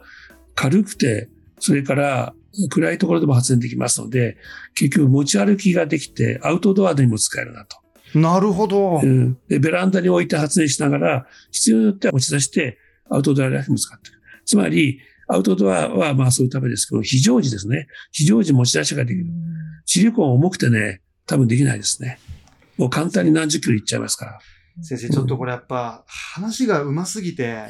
[0.54, 2.34] 軽くて、それから
[2.70, 4.36] 暗いところでも発電できますので、
[4.74, 7.76] 結局持ち歩きができて、アウトドアでも使えるなと。
[8.18, 9.00] なるほど。
[9.02, 12.78] うんでベランダに置いて発電しながら、必要によっては持ち出して、
[13.10, 14.18] アウトドアライフも使っていく。
[14.44, 17.86] つまり、アウトドアはまあそういうためですけど、非常時ですね。
[18.10, 19.26] 非常時持ち出しができる。
[19.86, 22.18] シリコン重くてね、多分できないですね。
[22.76, 24.38] もう簡単に何十キロいっちゃいますから。
[24.82, 27.64] 先生、ちょっとこれやっぱ話が上手すぎて、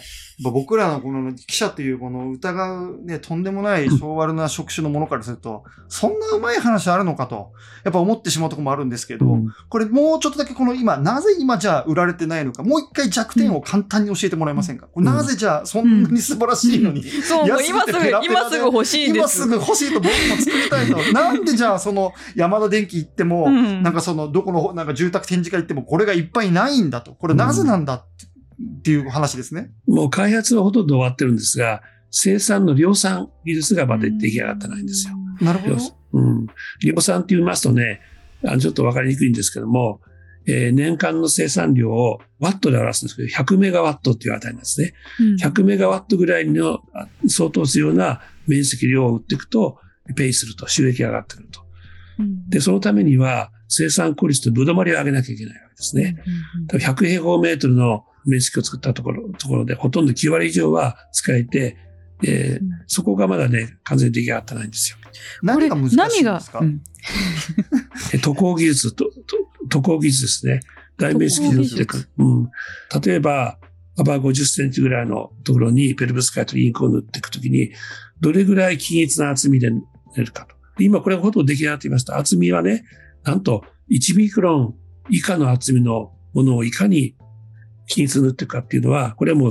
[0.51, 7.53] 僕らのこの記者というこの疑うね、とんでもない 昭和な職種のものからすると、そんな上手い話あるのかと、
[7.85, 19.23] やっぱ思ってしまうところもあるんですけど、うんこれもうちょっとだけこの今、なぜ今じゃあ売られてないのか、もう一回弱点を簡単に教えてもらえませんか、なぜじゃあそんなに素晴らしいのに、そう、もう今すぐ、今すぐ欲しいんです。
[19.23, 21.13] 今すぐ欲しいと僕も作りたいと。
[21.13, 27.13] なんでじゃあその山田電機行っても、うんなんかそのどこのなんか住宅展示会行ってもこれがいっぱいないんだと。
[27.13, 28.32] これなぜなんだって
[28.91, 29.71] いう話ですね。
[29.87, 35.15] もう開発はほとんど終わってるんですが、生産の量産技術がまだ出来上がってないんですよ。
[35.41, 35.77] なるほど。
[36.13, 36.47] うん。
[36.83, 38.01] 量産って言いますとね、
[38.45, 40.01] あのちょっとわかりにくいんですけども、
[40.47, 44.95] えー年間の生産量をワットで表すんですけど、100メガワットっていう値なんですね。
[45.21, 49.79] うん100メガワットぐらいのあ相当するような面積量を売っていくと、
[50.17, 51.61] ペイすると、収益が上がってくると。
[52.19, 56.17] うんで、そのためには生産効率とぶどまりを上げなきゃいけないわけですね。
[56.67, 61.77] だから100平方メートルの面積を作ったところ、ところで、ほとんど9割以上は使えて、
[62.25, 64.99] えーうんそこがまだね、完全に出来上がってないんですよ。
[65.43, 66.83] 何が難しいん何がですか、うん
[68.15, 69.13] え渡航技術と、と
[69.69, 70.61] 渡航技術ですね。
[70.99, 72.51] 大面積で渡航技うん。
[73.05, 73.59] 例えば、
[73.97, 77.73] 幅50センチぐらいのところにペルブスカイトインクを塗っていくときに、
[78.21, 79.83] どれぐらい均一な厚みで塗
[80.17, 80.55] るかと。
[80.83, 82.19] 今これほとんど出来上がっていました。
[82.19, 82.85] 厚みはね、
[83.25, 84.75] なんと1ミクロン
[85.11, 87.17] 以下の厚みのものをいかに
[87.87, 89.51] 均一に塗っていくかっていうのは、これはもう、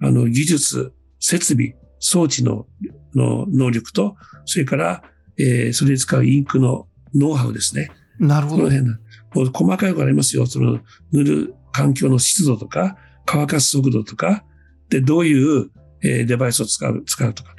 [0.00, 2.66] あの、技術、設備、装置の
[3.14, 5.02] の能力と、それから、
[5.38, 7.90] えーそれに使うインクのノウハウですね。
[8.18, 8.64] なるほど。
[8.64, 8.96] この辺の、
[9.34, 10.46] もう細かいことありますよ。
[10.46, 10.80] その、
[11.12, 14.44] 塗る環境の湿度とか、乾かす速度とか、
[14.88, 15.70] で、どういう、
[16.02, 17.56] えーデバイスを使う、使うとかね。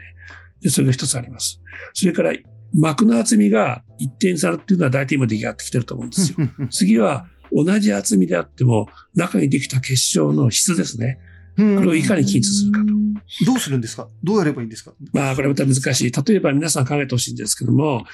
[0.62, 1.62] で、それが一つあります。
[1.94, 2.34] それから、
[2.74, 6.38] 膜の厚みが一定になるっていうのは大体今出来上がってきてると思うんですよ。
[6.72, 11.20] 次は、同じ厚みであっても、中にできた結晶の質ですね。
[11.58, 12.86] ここれをいかに均一するかと。
[13.46, 14.08] どうするんですか？
[14.24, 14.94] どうやればいいんですか？
[15.14, 16.12] まあ、これまた難しい。
[16.12, 18.06] 例えば皆さん考えてほしいんですけども、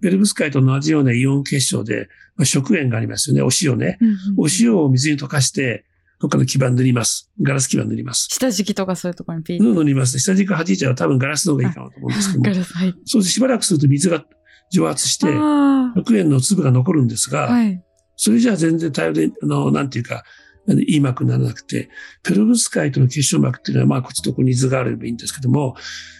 [0.00, 3.42] ペルブスカイと同じようなイオン結晶で、まあ、食塩がありますよね。
[3.42, 3.98] お塩ね。
[4.36, 5.84] お塩を水に溶かして、
[6.20, 7.30] どっかの基板塗ります。
[7.42, 8.28] ガラス基板塗ります。
[8.30, 10.18] 下敷きとかそういうところにピー布塗ります。
[10.18, 12.50] 下敷き弾いちゃうと多分ガラスの方がいいかなと思うんですけども。
[12.50, 12.98] ガラス入って。
[13.04, 14.24] そうしてしばらくすると水が
[14.72, 17.52] 蒸発して、あ食塩の粒が残るんですが、あ。
[17.52, 17.84] はい。
[18.18, 20.24] それじゃあ全然大量で、あの、なんていうか、
[20.68, 21.88] あのいい膜にならなくて、
[22.22, 25.76] ペロブスカイトの結晶膜っていうのは、まあ、こっちとこに図があればいいんですけども、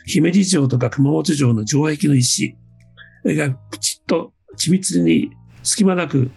[0.06, 2.56] 姫路城とか熊本城の城壁の石
[3.24, 5.32] がプチッと緻密に
[5.64, 6.30] 隙間なく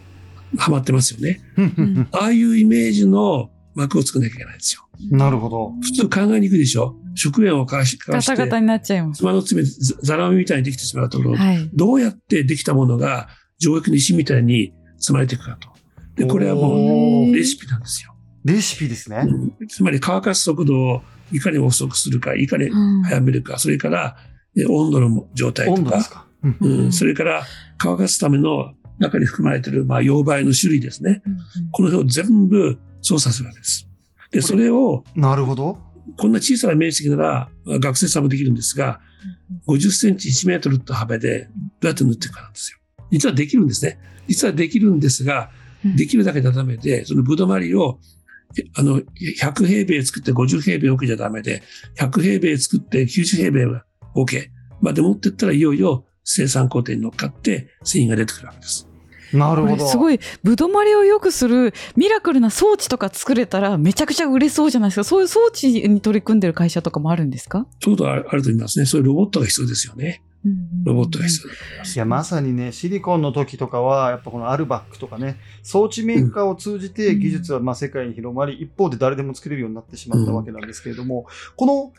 [0.58, 1.42] はまってますよね。
[1.62, 4.82] んああいうイメージの膜を作らなきゃいけないんですよ。
[5.12, 5.74] なるほど。
[5.82, 9.20] 普通考えにくいでしょ食塩をかわしかわして、ガタガタになっちゃいます。
[9.20, 11.70] 妻の爪、ざざらめみたいにできてしまうところ、はい。
[11.74, 15.70] どうやってできたものが城壁の石みたいに積まれていくかと。
[16.16, 18.16] で、これはもうレシピなんですよ。
[18.46, 19.24] レシピですね。
[19.28, 24.16] うんつまり乾かす速度をいかに遅くするか、いかにうん早めるか、それから
[24.58, 26.28] え温度の状態とか、温度ですか？
[26.44, 27.44] うんうん、それから
[27.78, 31.22] 乾かすための中に含まれている、まあ、溶媒の種類ですね。
[31.72, 33.88] この辺を全部操作するわけです。
[34.32, 35.80] で、それを、なるほど。
[36.18, 39.02] こんな小さな面積なら学生さんもできるんですが、
[39.68, 42.78] 50センチ1メートルと幅でどうやって塗っていくかなんですよ。
[43.12, 44.00] 実はできるんですね。
[44.28, 45.62] 実はできるんですが、うん
[45.96, 48.00] できるだけじゃダメで、そのぶどまりを、
[48.56, 51.64] えあの、100平米作って50平米置けじゃダメで、
[51.98, 53.84] 100平米作って90平米は
[54.16, 54.48] OK
[54.82, 58.91] まで持ってったらいよいよ生産工程に乗っかって繊維が出てくるわけです。
[59.32, 59.76] こなるほど。
[59.76, 65.04] れすごい、ぶどまりを良くするミラクルな装置とか作れたらめちゃくちゃ売れそうじゃないですか。
[65.04, 67.66] そういう装置に取り組んでる会社とかもあるんですか？
[67.82, 68.86] そういうことはあると思いますね。
[68.86, 70.24] そういうロボットが必要ですよね。
[70.84, 71.96] ロボットが必要だと思います。
[71.96, 81.94] いや、まさにね、シリコンの時とかは、やっぱこのアルバックとかね、装置メーカーを通じてうん技術はまあ世界に広まり、一方で誰でも作れるようになってしまったわけなんですけれども、この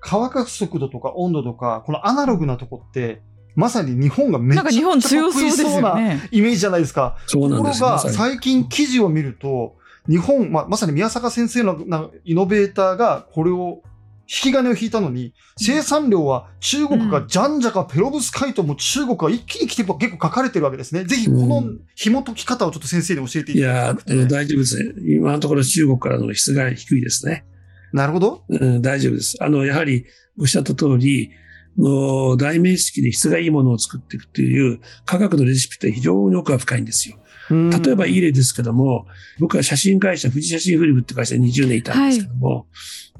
[0.00, 3.20] 乾かす速度とか温度とか、このアナログなとこって、
[3.54, 5.98] まさに日本がめちゃくちゃなんか日本強そうな。
[6.30, 7.16] イメージじゃないですか。
[7.26, 9.76] そうなんですところが、最近記事を見ると、
[10.08, 13.82] 日本、まあ、まさに宮坂先生のなイノベーターがこれを、
[14.22, 21.04] 引き金を引いたのに、生産量は中国がジャンジャかペロブスカイトも中国が一気に来て結構書かれてるわけですね。
[21.04, 24.12] ぜひこの紐解き方をちょっと先生に教えていいただやきたくて。
[24.14, 24.92] ー、大丈夫ですね。
[25.06, 27.44] 今のところ中国からの質が低いですね。
[27.92, 28.44] なるほど。
[28.48, 29.36] うん、大丈夫です。
[29.40, 30.06] あの、やはり
[30.38, 31.30] おっしゃった通り、
[31.76, 37.18] もう大面積で質がいいものを作っていくという科学のレシピって非常に奥が深いんですよ。
[37.50, 39.06] 例えばいい例ですけども、
[39.38, 42.66] 僕は写真会社、富士写真フィルムって会社に20年いたんですけども、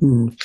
[0.01, 0.37] うん、考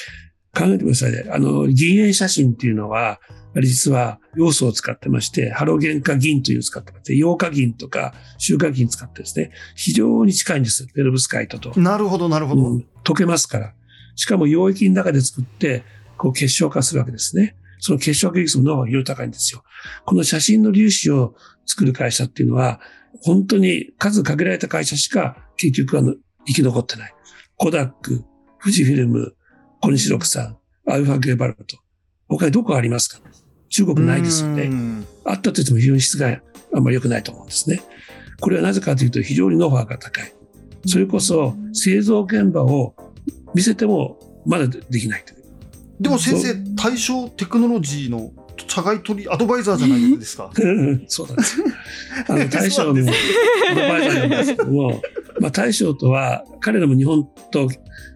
[0.66, 1.26] えてくださいね。
[1.32, 3.20] あの、銀塩写真っていうのは、
[3.56, 10.88] あれ実は要素を使ってまして、ハロゲン化銀というのを使ってまして、溶化銀とか臭化銀使ってですね、非常に近いんです。
[10.88, 11.80] ペロブスカイトと。
[11.80, 12.64] なるほど、なるほど。
[12.64, 13.74] うん溶けますから。
[14.16, 15.84] しかも溶液の中で作って、
[16.18, 17.56] こう結晶化するわけですね。
[17.80, 19.64] その結晶化技術もノウハウが非常に高いんですよ。
[20.06, 21.36] この写真の粒子を
[21.66, 22.80] 作る会社っていうのは、
[23.22, 27.14] 本当に数限られた会社しか結局あの生き残ってない。
[27.56, 28.24] コダック、
[28.62, 29.36] 富士フィルム、
[29.82, 30.58] コニシロクさん、
[30.92, 31.78] アルファグレバルト。
[32.28, 33.20] 他にどこありますか？
[33.70, 34.68] 中国ないですようね。
[34.68, 36.42] んあったと言っても非常に質が
[36.74, 37.82] あんまり良くないと思うんですね。
[38.40, 40.34] これはなぜかというと非常にノウハウが高い。
[40.86, 42.96] それこそ製造現場を
[43.56, 45.34] 見せてもまだできないと。
[46.00, 48.32] でも先生、対象テクノロジーの
[48.68, 50.52] 社外取りアドバイザーじゃないですか。
[51.08, 51.60] そうなんです。
[51.60, 51.66] よ。
[52.28, 54.56] あの、大将のアドバイザーなんです。
[54.56, 55.02] けども、
[55.40, 57.70] まあ、大将とは、彼らも日本と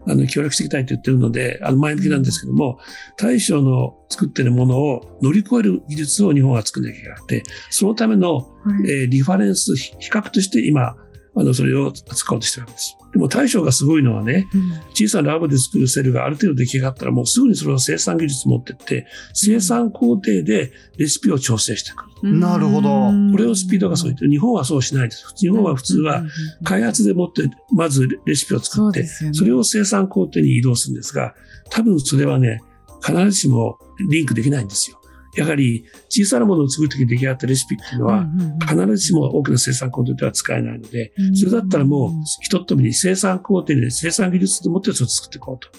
[0.07, 2.41] あの協力していきたいと言ってるので、あの前向きなんです。
[2.41, 2.79] けども、
[3.17, 8.47] 大将の作ってるものを乗り越える技術を日本は作んなきゃいけなくて、そのための、
[8.87, 10.95] えーリファレンス、比較として今、
[11.35, 12.95] あの、それを使おうとしてるわけです。
[13.11, 14.47] でも大将がすごいのはね、
[14.93, 22.05] 小さなラボで作るセルがある程度出来上がったらもうすぐにそれを生産技術持ってって、生産工程でレシピを調整していく。
[22.23, 22.89] なるほど
[23.31, 25.25] これをスピードがそう言って、日本はそうしないです。
[25.37, 26.23] 日本は普通は
[26.63, 31.35] 開発でもって、まずレシピを作って、それを生産工程に移動するんですが、
[31.69, 32.61] 多分それはね、
[33.05, 35.00] 必ずしもリンクできないんですよ。
[35.35, 38.25] やはり小さなものを作るときに出来上がったレシピっていうのは、
[38.67, 45.69] 必ずしも大きな生産工程では使えないので、それだったらもう一飛びに生産工程で生産技術でもってそれを作っていこうと。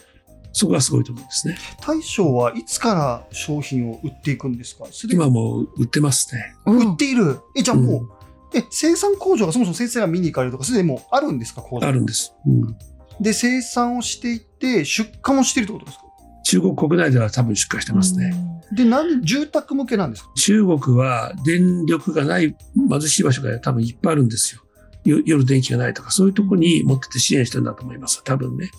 [0.54, 1.56] そこがすごいと思うんですね。
[1.80, 4.84] 大将はいつから商品を売っていくんですか？
[5.10, 6.54] 今もう売ってますね。
[6.66, 7.38] 売っている。
[7.56, 8.08] え、じゃあもう、
[8.54, 11.62] え、生産工場がそもそも先生が見に行かれるとか、すでにもうあるんですか？
[11.62, 12.34] 工場あるんです。
[12.46, 12.76] うん
[13.20, 16.04] で、生産をしていって、出荷もしているってことですか？
[16.52, 18.34] 中国国内では多分出荷してますね。
[18.72, 20.30] で、なん住宅向けなんですか？
[20.36, 22.54] 中国は電力がない
[22.90, 24.60] 貧しい場所が多分いっぱいあるんですよ。
[25.06, 28.22] よ夜電気がないとか、そういうところに持ってって支援してるんだと思います。
[28.22, 28.70] 多分ね。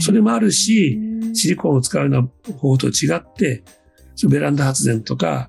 [0.00, 0.96] それもあるし、
[1.34, 3.64] シリコンを使うような方法と違って、
[4.14, 5.48] そのベランダ発電とか、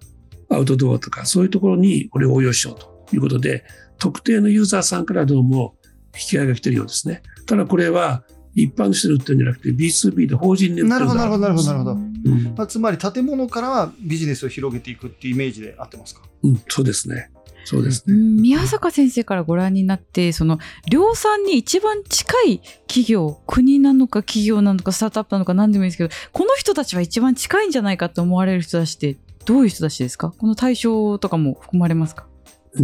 [0.50, 3.64] アウトドアとか、そういうところにこれを応用しようということで、
[4.00, 5.76] 特定のユーザーさんからどうも
[6.16, 7.22] 引き合いが来てるようですね。
[7.46, 8.24] ただこれは
[8.62, 11.16] 一般の人に売ってるんじゃなくて B2B で法人に売ってるんだ。
[11.16, 12.32] なるほど、なるほど、なるほど、なるほど。
[12.32, 12.56] うん。
[12.56, 16.22] まあ、つまり建物からはビジネスを広げていくっていうイメージで合ってますか？
[16.44, 17.32] うん、そうですね。
[17.66, 18.16] そうですね。
[18.16, 18.36] うん。
[18.38, 30.32] 宮坂先生からご覧になってその量産に一番近い企業国なのか企業なのかスタートアップなのか何でもいいですけどこの人たちは一番近いんじゃないかと思われる人たちってどういう人たちですか？
[30.32, 32.26] この対象とかも含まれますか？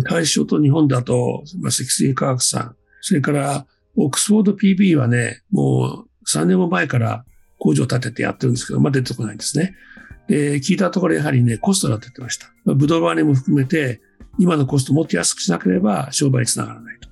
[0.08, 7.26] 対象と日本だと、まあ、積水化学さん、それからオックスフォード PB はね、もう3年も前から
[7.60, 9.76] 工場を建ててやってるんですけど、まあ出てこないんですね。
[10.28, 12.48] で、聞いたところやはりね、コストだって言ってました。
[12.64, 14.02] まあ、ブドウバネも含めて、
[14.40, 17.10] 今のコストもっと安くしなければ商売につながらないと。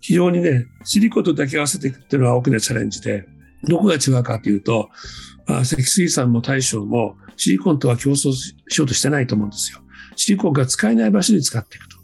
[0.00, 3.26] 非常にね、シリコンと抱き合わせていくっていうのは大きなチャレンジで、
[3.64, 4.90] どこが違うかというと、
[5.46, 9.80] まあ、積水さんも大将もシリコンとは競争しようとしてないと思うんですよ。
[10.16, 11.96] シリコンが使えない場所に使っていくと。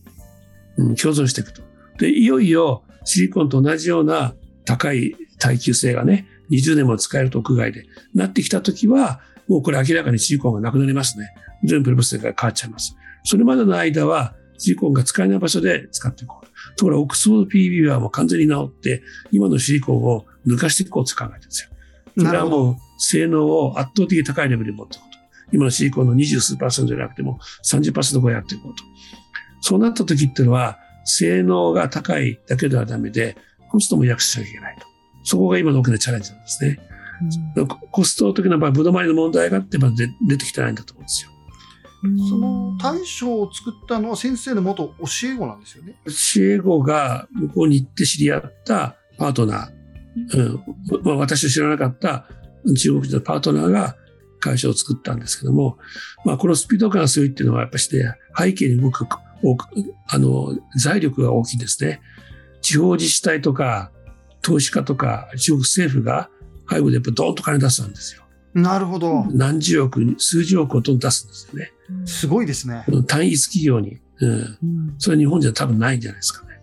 [0.78, 1.62] うん、共存していくと。
[1.98, 4.34] で、いよいよシリコンと同じような
[4.64, 7.84] 高い耐久性がね、20年も使えると屋外で
[8.14, 11.34] なってきたときは、もうこれ明らかにシリコンがなくなりますね。
[11.64, 12.94] 全部プロセスが変わっちゃいます。
[13.24, 16.76] それまでの間は、シリコンが使えない場所で使っていこう。
[16.76, 21.70] ところが、オックスフォード PB はもう完全に治って、今のシリコンを抜かしていこうと考えてるんですよ。
[22.18, 22.46] それは。
[22.46, 25.18] もう性能を圧倒的に高いレベルに持っていこうと。
[25.52, 28.84] 今のシリコンの20数パーセントじゃなくても30%超えやっていこうと。
[29.60, 33.36] そうなった時っていうのは、性能が高いだけではダメで、
[33.70, 34.86] コストも安くしなきゃいけないと。
[35.24, 36.78] そこが今の大きなチャレンジなんですね。
[37.90, 41.30] コスト的な場合、ぶどまりの問題があって、まだ出出てきてないんだと思うんですよ。
[42.28, 45.96] その大将を作ったのは先生の元教え子なんですよね。
[46.06, 46.12] 教
[46.44, 52.26] え子が向こうに行って知り合ったパートナー、うんまあ、私の知らなかった
[52.76, 53.96] 中国人のパートナーが
[54.38, 55.78] 会社を作ったんですけども、
[56.24, 58.04] まあ、このスピード感が強いっていうのはやっぱして
[58.36, 59.04] 背景に動く
[60.06, 62.00] あの、財力が大きいですね。
[62.60, 63.90] 地方自治体とか
[64.42, 66.28] 投資家とか中国政府が
[66.70, 68.22] 背後でやっぱドーンと金出すんですよ。
[68.54, 69.24] なるほど。
[69.30, 71.70] 何十億、数十億をどんどん出すんですよね。
[72.06, 72.84] すごいですね。
[73.06, 74.00] 単一企業に。
[74.20, 74.30] うん。
[74.30, 76.60] うんそれは日本じゃ多分ないんじゃないですかね。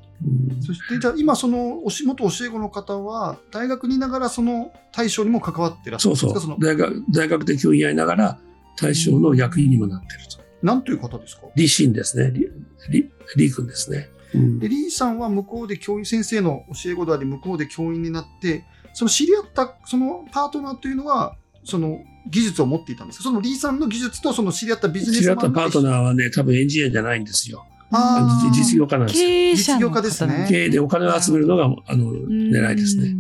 [0.52, 6.54] うんそして、じゃあ今その元教え子の方は、大学にいながらその大将にも関わってらっしゃそうんるですか？
[6.54, 7.04] のそう大学。
[7.12, 8.40] 大学で教員やりながら、
[8.78, 10.44] 対象の役員にもなっていると。
[10.66, 11.44] なんという方ですか？
[11.56, 12.32] 李信ですね。
[12.34, 12.50] 李、
[12.88, 14.10] 李、李君ですね。
[14.34, 22.00] うんで、リーさんは向こうで教員先生の教え子であり、向こうで教員になって、その知り合ったそのパートナーというのは、その
[22.30, 23.24] 技術を持っていたんですか？
[23.24, 27.66] そのリーさんの技術とその知り合ったビジネス知り合ったパートナーはね、多分エンジニアじゃないんですよ。
[27.92, 29.28] あー実実業家なんですよ。
[29.28, 33.16] 経営者の実業家ですね経営でお金を集めるのが、あの、狙いですね。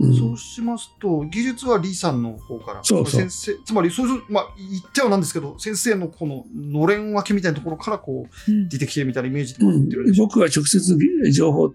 [0.00, 0.14] うん。
[0.14, 2.80] そうしますと、技術はリーさんの方から。
[2.82, 8.68] そう先生、つまり、そういう、まあ、言ってはなんですけど、先生のこの、のれん分けみたいなところから、こう、うん。
[8.68, 9.88] 出てきてるみたいなイメージでうん。
[10.16, 10.98] 僕は直接
[11.32, 11.72] 情報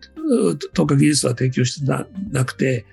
[0.74, 2.86] とか技術は提供してななくて、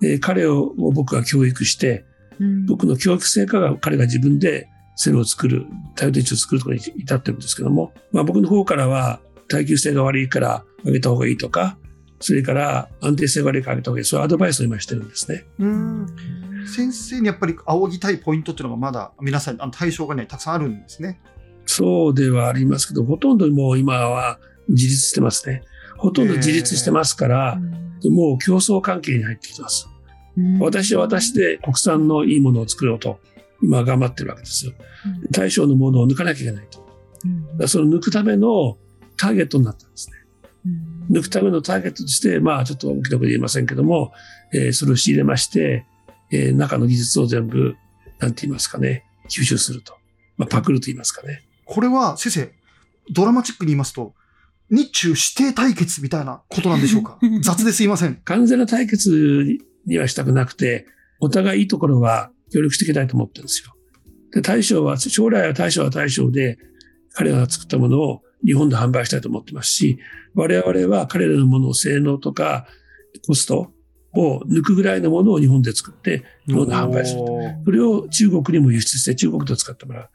[0.00, 2.04] で彼を僕が教育して、
[2.40, 2.66] うん。
[2.66, 11.78] 僕の教育成果が彼が自分でセルを作る、耐用電池を作るところに至ってるんですけども、まあ、僕の方からは耐久性が悪いから上げた方がいいとか、
[12.26, 15.44] それから安定性が悪いかがいい、そういうアドバイスを今してるんですね。
[15.58, 16.06] うん。
[16.66, 21.20] 先生にやっぱり仰ぎたいポイントっていうのがまだ皆さん、あの対象がね、たくさんあるんですね。
[21.66, 24.38] そうではありますけど、ほとんどもう今は
[24.70, 25.64] 自立してますね。
[25.98, 27.60] ほとんど自立してますから、
[28.06, 29.86] もう競争関係に入ってきてます。
[30.60, 33.20] 私は私で国産のいいものを作ろうと、
[33.62, 34.72] 今は頑張ってるわけですよ。
[35.30, 37.68] 対象のものを抜かなきゃいけないと。
[37.68, 38.78] その抜くための
[39.18, 40.23] ターゲットになったんですね。
[41.10, 44.12] 抜くためのターゲットとして、まあちょっと大きなこと言えませんけども、
[44.52, 45.84] えーそれを仕入れまして、
[46.30, 47.76] えー中の技術を全部、
[48.20, 49.94] なんて言いますかね、吸収すると。
[50.36, 51.42] まあパクると言いますかね。
[51.64, 52.52] これは、先生、
[53.10, 54.14] ドラマチックに言いますと、
[54.70, 57.18] 日中指定対決みたいなことなんでしょうか？
[57.42, 58.16] 雑ですいません。
[58.24, 60.86] 完全な対決にはしたくなくて、
[61.20, 63.74] お互いいいところは協力していきたいと思ってるんですよ。
[64.32, 66.58] で、大将は、将来は大将は大将で、
[67.12, 69.98] 彼らが作ったものを日本で販売したいと思ってますし、
[70.34, 72.66] 我々は彼らのものを性能とか
[73.26, 73.72] コスト
[74.16, 77.40] を抜くぐらいのものを日本で作って、日本で販売すると。
[77.64, 80.10] それを中国にも輸出して中国で使ってもらう。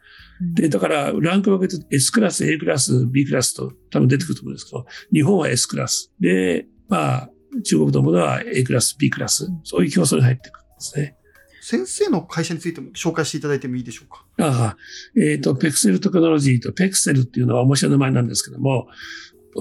[0.54, 6.14] で、だから、ランク分けて S クラス、A クラス、B クラスと多分出てくると思うんですけど、日本は S クラス。
[6.20, 7.30] で、まあ、
[7.66, 9.50] 中国のものは A クラス、B クラス。
[9.64, 11.18] そういう競争に入ってくるんですね。
[11.62, 14.26] 先生の会社についても紹介していただいてもいいでしょうか？
[14.38, 14.78] ああ、
[15.22, 18.88] えっ、と、ペクセルテクノロジーとペクセルっていうのは面白い名前なんですけども、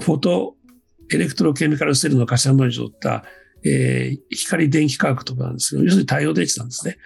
[0.01, 0.55] フォト
[1.11, 3.23] エレクトロケミカルセルの頭文字を取った、
[3.65, 6.97] えー光電気化学とかなんですけど、要するに太陽電池なんですね。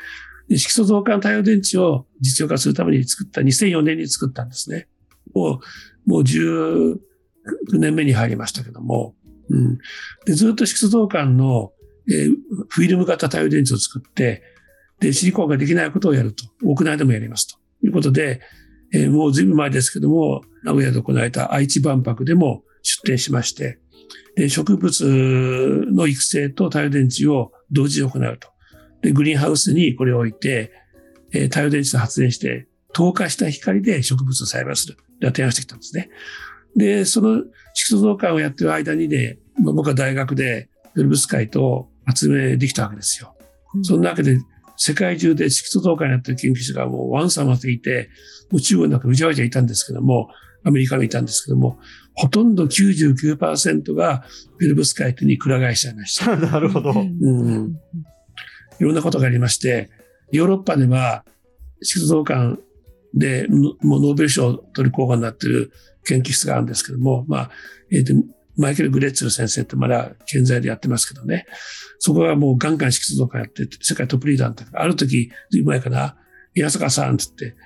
[0.49, 4.87] で色素増換太陽電池を実用化するために作った、2004年に作ったんですね。
[5.33, 5.61] も
[6.05, 6.97] う、もう19
[7.79, 9.15] 年目に入りましたけども、
[9.49, 9.77] うん。
[10.25, 11.71] で、ずっと色素増換の、
[12.09, 12.35] えー
[12.69, 14.43] フィルム型太陽電池を作って、
[15.03, 16.45] で、シリコンができないことをやると。
[16.63, 17.59] 屋内でもやりますと。
[17.85, 18.39] いうことで、
[18.93, 23.79] えーもうずいぶん前ですけども、名古屋で行われた愛知万博でも出展しまして、
[24.35, 28.47] で、植物の育成と太陽電池を同時に行うと。
[29.01, 30.71] で、グリーンハウスにこれを置いて、
[31.33, 34.95] えー太陽電池と発電して、透過した光で植物を栽培する。
[35.19, 36.09] で提案してきたんですね。
[36.77, 37.43] で、その
[37.73, 43.35] 色素増換をやってる間にね、まあ僕は大学でペルブス会と発明できたわけですよ。
[43.81, 44.39] そんなわけで、
[44.85, 48.09] 世界中で色素増換やってる研究者がもうワンサマっていて、
[48.51, 50.27] もう中国なんかうじゃうじゃいたんですけども、
[50.65, 51.79] アメリカもいたんですけども、
[52.15, 54.25] ほとんど99%が
[54.59, 56.35] ペルブスカイトにくら替えしちゃいました。
[56.35, 56.91] なるほど。
[56.91, 57.77] うん
[58.77, 59.89] いろんなことがありまして、
[60.33, 61.23] ヨーロッパでは
[61.81, 62.57] 色素増換
[63.13, 65.71] でのもうノーベル賞を取り候補になっている
[66.03, 67.51] 研究室があるんですけども、まあ、
[67.89, 68.13] えーと
[68.57, 71.45] マイケル・グレッツェル先生ってまだ健在でやってますけどね。
[71.99, 76.15] そこはもうガンガン色素増換やってて、世界トップリーダーになったある時、ずいぶん前かな、
[76.55, 77.57] 宮坂さんって言って、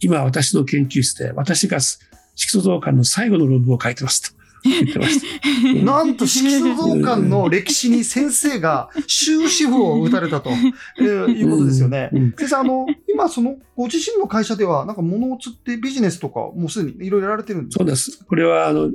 [0.00, 5.84] 今私の研究室で私が色素増換の最後の論文を書いてますと言ってました。
[5.84, 10.50] なんと色素増換の歴史に先生が終止符を打たれたと、
[10.98, 12.10] えーいうことですよね。
[12.12, 17.84] うん先生、あの、今そのご自身の会社ではなんか物を釣ってビジネスとかもうすでにいろいろやられてるんですか？
[17.84, 18.24] そうです。
[18.24, 18.90] これは、あの、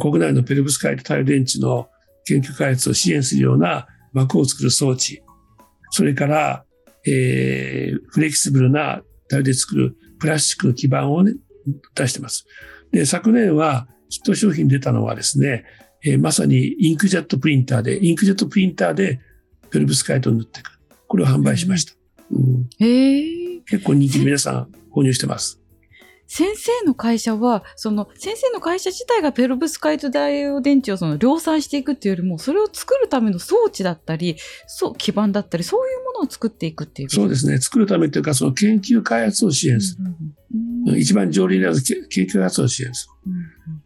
[0.00, 1.88] 国内のペルブスカイト太陽電池の
[2.24, 5.22] 研究開発を支援するような膜を作る装置、
[5.90, 6.64] それから、
[7.06, 11.34] えー、フレキシブルな太陽で作るプラスチックの基板をね、
[11.94, 12.46] 出してます。
[12.92, 15.64] で、昨年はヒット商品出たのはですね、
[16.04, 19.20] えーまさにインクジェットプリンターで、インクジェットプリンターで
[19.70, 20.70] ペルブスカイトを塗っていく。
[21.08, 21.94] これを販売しました。
[22.30, 23.60] うん、へえ。
[23.66, 25.63] 結構人気で皆さん購入してます。
[26.36, 34.34] 先生の会社は、その、先生の会社自体がペロブスカイトダイオ電池をその量産していくっていうよりも、それを作るための装置だったり、
[34.66, 37.10] そう、基盤だったり、そういうものを作っていくっていう。
[37.10, 37.58] そうですね。
[37.58, 40.04] 作るためというか、その研究開発を支援する。
[40.88, 40.98] うん。
[40.98, 43.06] 一番上流な研究開発を支援す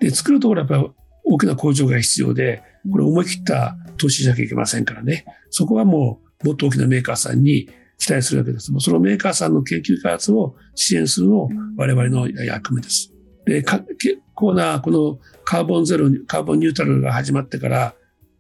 [0.01, 0.09] る。
[0.09, 0.95] で、作るところはやっぱり
[1.25, 5.27] 大きな工場が必要で、これ思い切った投資しなきゃいけませんからね。
[5.51, 7.69] そこはもうもっと大きなメーカーさんに
[7.99, 8.73] 期待するわけです。
[8.73, 13.13] もうそのメーカーさんの研究開発を支援するのを我々の役目です。
[13.45, 17.95] で、か結構なこのカーボンゼロ、カーボンニュートラルが始まってから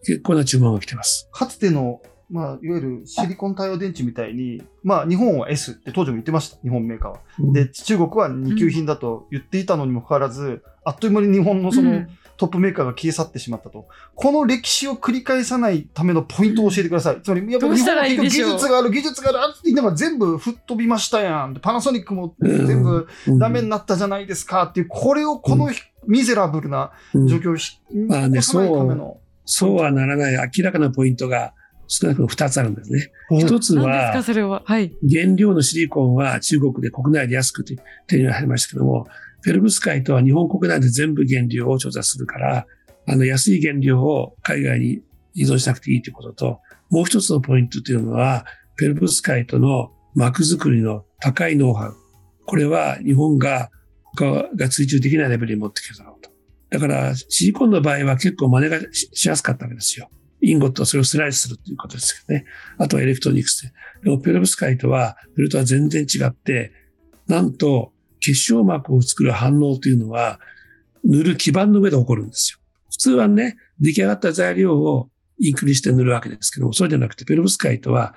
[0.05, 1.29] 結構な注文が来てます。
[1.33, 2.01] かつての
[2.31, 7.21] まあ、いわゆるシリコン太陽電池みたいに、まあ、日本は S って当時も言ってました、日本メーカーは。
[7.55, 12.09] で、中国は2級品だと言っていたのにもかかわらず、あっという間に日本のその、うん
[12.39, 13.89] トップメーカーが消え去ってしまったと。
[14.15, 17.21] この歴史を繰り返さないためのポイントを教えてください。
[17.21, 21.55] つまり、やっぱり日本はい技術がある、技術があるって言いながら全部吹っ飛びましたやん。
[21.55, 25.69] でパナソニックも全部うんダメになったじゃないですかっていう、これをこの
[26.07, 29.19] ミゼラブルなうん状況をし、まあね起こさないための。
[29.45, 31.55] そうはならない明らかなポイントが
[31.89, 33.11] 少なくとも2つあるんですね。
[33.31, 34.13] お一つは。
[34.13, 37.77] 原料のシリコンは中国で国内で安くて
[38.07, 39.07] 手に入りましたけども、
[39.43, 42.67] ペルブスカイトは日本国内で全部原料を調達するから、
[43.07, 45.01] あの安い原料を海外に
[45.35, 46.61] 依存しなくていいということと、
[46.91, 48.45] もう一つのポイントというのは、
[48.77, 51.97] ペルブスカイトの膜作りの高いノウハウ。
[52.47, 53.71] これは日本が
[54.17, 56.31] 他が追求できないレベルに持ってきただろうと。
[56.71, 60.11] だから、シリコンの場合は結構真似がしやすかったわけですよ。
[60.41, 62.45] インゴットをそれをスライスするということですよね。
[62.79, 63.73] あとはエレクトニクスで。
[64.05, 66.73] でもペロブスカイトは、それとは全然違って、
[67.27, 70.41] なんと結晶膜を作る反応というのは、
[71.05, 72.59] 塗る基板の上で起こるんですよ。
[72.91, 75.11] 普通はね、出来上がった材料を
[75.41, 78.15] インクにして塗るわけですけども、そうじゃなくて、ペロブスカイトは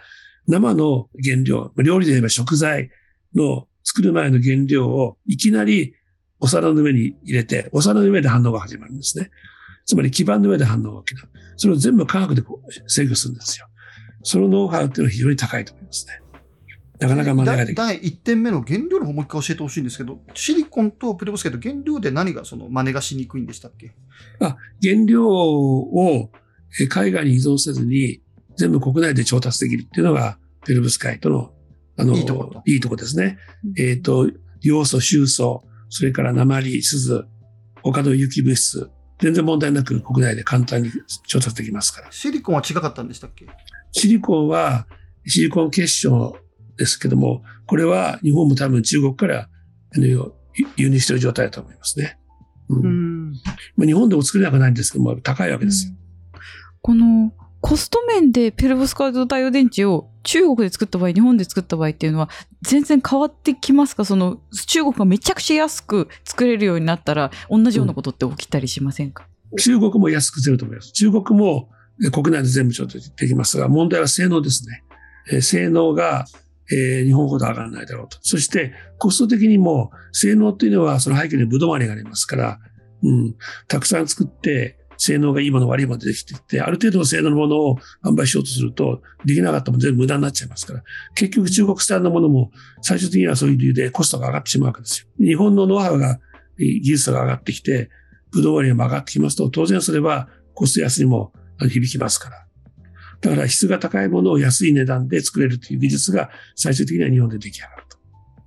[0.47, 2.89] 生の原料、料理で言えば食材
[3.35, 5.95] の作る前の原料をいきなり
[6.39, 9.29] お皿の上に入れて、お皿の上で反応が始まるんですね。
[9.85, 11.27] つまり基板の上で反応が起きる。
[11.57, 12.43] それを全部科学で
[12.87, 13.67] 制御するんですよ。
[14.23, 16.20] そのノウハウっていうのは非常に高いと思いますね。
[17.01, 17.73] なかなか真似がで。
[17.73, 23.91] 第1点目の原料の方もう一回教えてほしいんですけど、シリコンとペロブスカイト原料で何がその真似がしにくいんでしたっけ？
[24.39, 26.31] 原料を
[26.79, 28.21] え海外に依存せずに
[28.57, 31.51] 全部国内で調達できるっていうのがペルブスカイトの
[31.97, 33.37] あのいいところいいとこですね。
[33.77, 34.29] えっ、と、
[34.61, 37.25] 要素、臭素、それから鉛、鈴、
[37.83, 38.89] 他の有機物質、
[39.19, 40.91] 全然問題なく国内で簡単に
[41.27, 42.11] 調達できますから。
[42.11, 43.47] シリコンは違かったんでしたっけ？
[43.91, 44.87] シリコンは
[45.25, 46.35] シリコン結晶
[46.77, 49.49] ですけども、これは日本も多分中国から
[49.93, 50.17] 輸
[50.77, 52.17] 輸入している状態だと思いますね。
[52.69, 53.33] うんん。
[53.75, 55.93] まあ、日本でも作れなくないんですけども、高いわけですよ。
[56.81, 62.29] このコスト面でペルボスカード太陽電池を中国で作った場合、日本で作った場合っていうのは
[62.63, 64.03] 全然変わってきますか？
[64.03, 69.27] その中国がめちゃくちゃ安く作れるようになったら同じようなことって起きたりしませんか、
[69.59, 70.91] 中国も安くすると思います。
[70.93, 71.69] 中国も
[72.03, 74.83] え国内で全部調達できますが、問題は性能ですね。
[75.31, 76.25] えー性能が、
[76.71, 78.17] えー日本ほど上がらないだろうと。
[78.21, 82.59] そして、コスト的にも、性能っていうのはその背景にブドウ割りがありますから、
[83.03, 83.35] うん、
[83.67, 90.83] たくさん作って、性能がいいもの悪いものでできていて、ある程度の性能のものを販売しようとすると、できなかったも全部無駄になっちゃいますから、
[91.15, 92.51] 結局中国産のものも
[92.83, 95.07] 最終的にはそういう理由でコストが上がってしまうわけですよ。
[95.17, 96.19] 日本のノウハウが、
[96.59, 97.89] 技術が上がってきて、
[98.31, 101.33] ブドウ割りが上がってきますと、当然それはコスト安にも
[101.67, 102.45] 響きますから。
[103.21, 107.97] だから質が高いものを安い値段で作れるという技術が最終的には日本で出来上がると。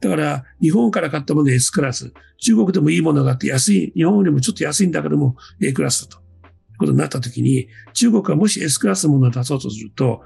[0.09, 6.19] だから日本から買ったもの S クラス、中国でもいいものがあって安い、日本よりもちょっと安いんだけども A クラスだと。
[6.19, 10.23] いうことになったときに、中国がもし S クラスのものを出そうとすると、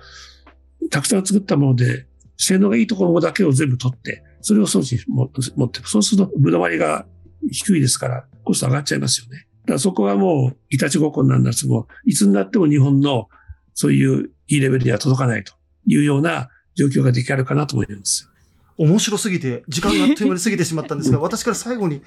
[0.91, 2.07] たくさん作ったもので、
[2.39, 5.91] 性能がいいところだけを全部取って、それを装置に持っていく。
[5.91, 7.07] そうすると、ぶどまりが
[7.51, 9.47] 低いですから、コスト上がっちゃいますよね。
[9.63, 13.29] だからそこはもう、いたちごっこになるんですも、いつになっても日本の
[13.81, 15.53] そういういいレベルには届かないと
[15.87, 18.29] いうような状況が出来上がるかなと思います。
[18.77, 22.03] 面白すぎて、時間があっという間に過ぎてしまったんですが、私から最後に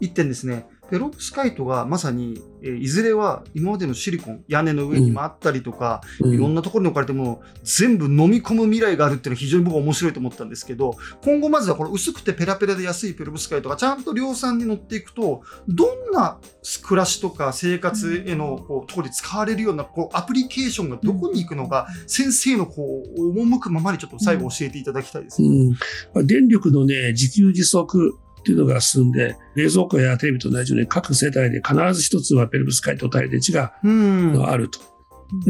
[0.00, 6.34] 一点ですね、ペロブスカイトがまさに、えーいずれは今までのシリコン、屋根の上にもあったりとか、うん。
[6.34, 16.38] いろんなところに置かれても、全部飲み込む未来があるっていうのは非常に僕は面白いと思ったんですけど、今後まずはこの薄くてペラペラで安いペロブスカイトがちゃんと量産に乗っていくと、どんな
[16.82, 25.42] 暮らしとか生活へのこうところで使われるようなこうアプリケーションがどこに行くのか、先生のこう赴くままにちょっと最後教えていただきたいです。
[25.42, 25.70] うん。
[25.70, 28.16] まあ電力のね、自給自足
[28.46, 34.78] っていうのが進んで、冷蔵庫やテレビと同じように各世帯で必ず一つはペルブスカイト対電池がうんあると。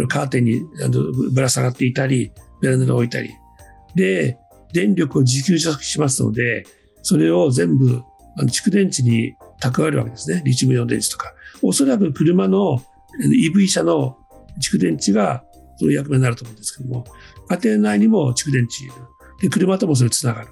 [0.08, 2.32] カーテンにあのぶら下がっていたり、
[2.62, 3.34] ベランダに置いたり。
[3.94, 4.38] で、
[4.72, 6.64] 電力を自給自足しますので、
[7.02, 8.02] それを全部
[8.38, 10.40] あの蓄電池に蓄えるわけですね。
[10.46, 11.34] リチウムイオン電池とか。
[11.60, 12.82] おそらく車の
[13.52, 14.16] EV 車の
[14.58, 15.44] 蓄電池が
[15.76, 17.04] その役目になると思うんですけども、
[17.50, 18.90] 家庭内にも蓄電池。
[19.42, 20.48] で、車ともそれつながる。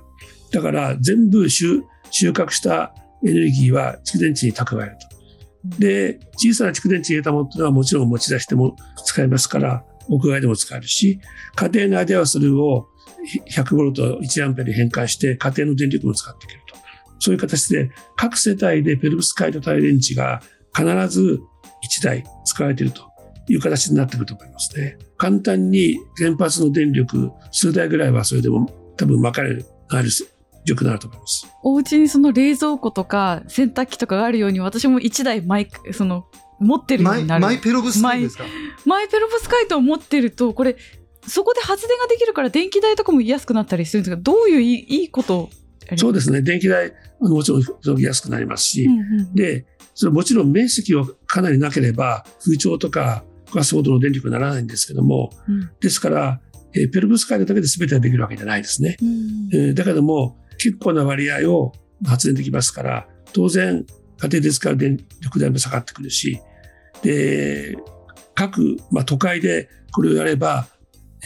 [0.55, 2.94] だから全部収収穫した
[3.24, 4.96] エネルギーは蓄電池に蓄える
[5.68, 5.80] と。
[5.80, 11.20] で、小さな蓄電池入れたものっていうのはもちろん持ち出しても使えますから、屋外でも使えるし、
[11.57, 12.86] 家庭内ではそれを
[13.50, 16.76] 100ボルト1アンペアに変換して家庭の電力も使っていけると。
[17.18, 20.40] そういう形で各世帯でペルブスカイト対電池が
[20.76, 21.40] 必ず
[22.00, 23.02] 1台使われていると
[23.48, 24.98] いう形になってくると思いますね。
[25.16, 29.64] 簡単に原発の電力数台ぐらいはそれでも多分賄える
[30.11, 30.26] 状
[30.72, 31.46] 況になると思います。
[31.62, 36.26] お家にその冷蔵庫とか洗濯機とかがあるように私も1台マイクその
[36.58, 38.44] 持ってるようになるマイペロブスカイですか？
[38.86, 40.76] マイペロブスカイトを持ってるとこれ
[41.26, 45.50] そこで発電ができるから電気代とかも安くなったりするんですがどういういいいいこと
[45.98, 46.40] そうですね。
[46.40, 49.02] 電気代、もちろん安くなりますし、うんう
[49.32, 56.40] んで、それもちろん面積をかなりなければ、空調とかガスほどの電力にならないんですけども、うんですから、
[56.74, 58.96] えーペロブスカイトだけで全てができるわけじゃないですね。
[59.02, 61.72] うんえーだけども、結構な割合を
[62.06, 63.84] 発電できますから、当然、
[64.18, 66.40] 家庭で使う電力代も下がってくるし、
[67.02, 67.76] で、
[68.34, 70.66] 各、まあ、都会でこれをやれば、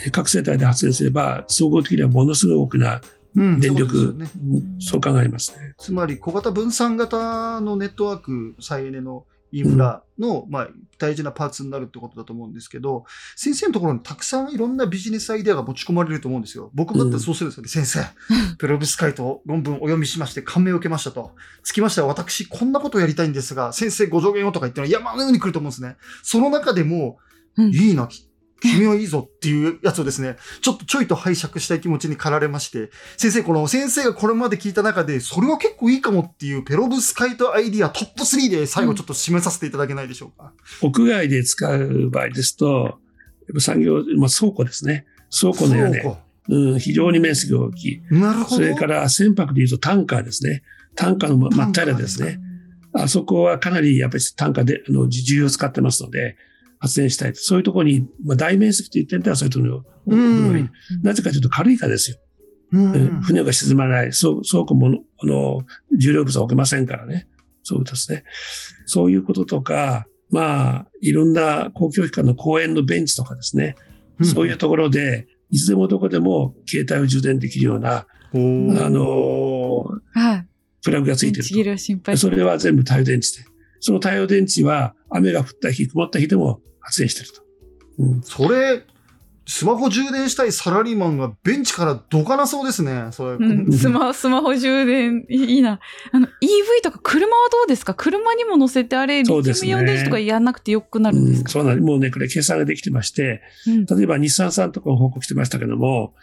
[0.04, 3.00] えー各世帯で発電すれば、総合的にはものすごい大きな
[3.36, 5.74] うん電力、そうですよねそう考えますね。
[5.78, 10.68] つまり小型分散型のネットワーク再エネのインフラの、まあ、
[10.98, 13.04] 大事なパーツになるってことだと思うんですけど、
[13.36, 16.70] 先生のところにたくさんいろんなビジネスアイデアが持ち込まれると思うんですよ。
[16.74, 17.68] 僕もだったらそうするんですよね。
[17.68, 18.04] 先生、
[18.58, 21.34] ペロブスカイト論文お読みしまして感銘を受けましたと。
[21.62, 25.96] つきましては私こんなことをやりたいんですが、先生ご助言をとか言ってのは山のように来ると思うんですね。
[26.22, 27.18] その中でも、
[27.56, 28.27] うんいいな、き
[28.60, 40.52] 君はいいぞっていうやつをですね、ちょっとちょいと拝借したい気持ちに駆られまして、先生、この先生がこれまで聞いた中で、それは結構いいかもっていうペロブスカイトアイディアトップ3で最後ちょっと締めさせていただけないでしょうか。
[40.82, 42.98] 屋外で使う場合ですと、
[43.58, 45.06] 産業、まあ、倉庫ですね。
[45.30, 48.02] 倉庫の屋根、そうん、非常に面積が大きい。
[48.10, 48.56] なるほど。
[48.56, 50.62] それから船舶でいうとタンカーですね。
[50.94, 52.40] タンカーの真真っ平らですね。
[52.92, 56.36] あそこはかなりやっぱりタンカーで、あの、重油を使ってますので、
[56.78, 57.40] 発電したいと。
[57.40, 60.70] そういうところに、まあ、大面積という点ではそういうところにうん多い
[61.02, 62.18] なぜかというと軽いからですよ。
[62.72, 65.62] うんうん船が沈まない、そう倉庫もの、あの、
[65.98, 67.26] 重量物は置けませんからね。
[67.62, 68.24] そうですね。
[68.86, 73.74] そういうこととか、まあ、いろんな公共機関の公園のベンチとかですね。
[74.22, 78.78] そういうところで、いつでもどこでも携帯を充電できるような、うん。
[78.78, 80.48] あの、はい
[80.82, 82.16] プラグがついてる。
[82.16, 83.48] それは全部太陽電池で。
[83.80, 87.42] その太陽電池は雨が降った日、曇った日でも発電してると。
[87.98, 88.84] うん、それ、
[89.50, 93.08] スマホ充電したいサラリーマンがベンチからどかなそうですね。
[93.12, 93.46] それ。
[93.46, 95.80] うん、スマスマホ充電いいいな。
[96.12, 96.30] あの EV
[96.82, 97.94] とか車はどうですか？
[97.94, 106.14] 車にも乗せてあれ、リチウムそうですねイオン電池とかやらなくてよくなるんですか、うんそうなんもうね、これ計算ができてまして、うん例えば日産さんとかも報告してましたけども、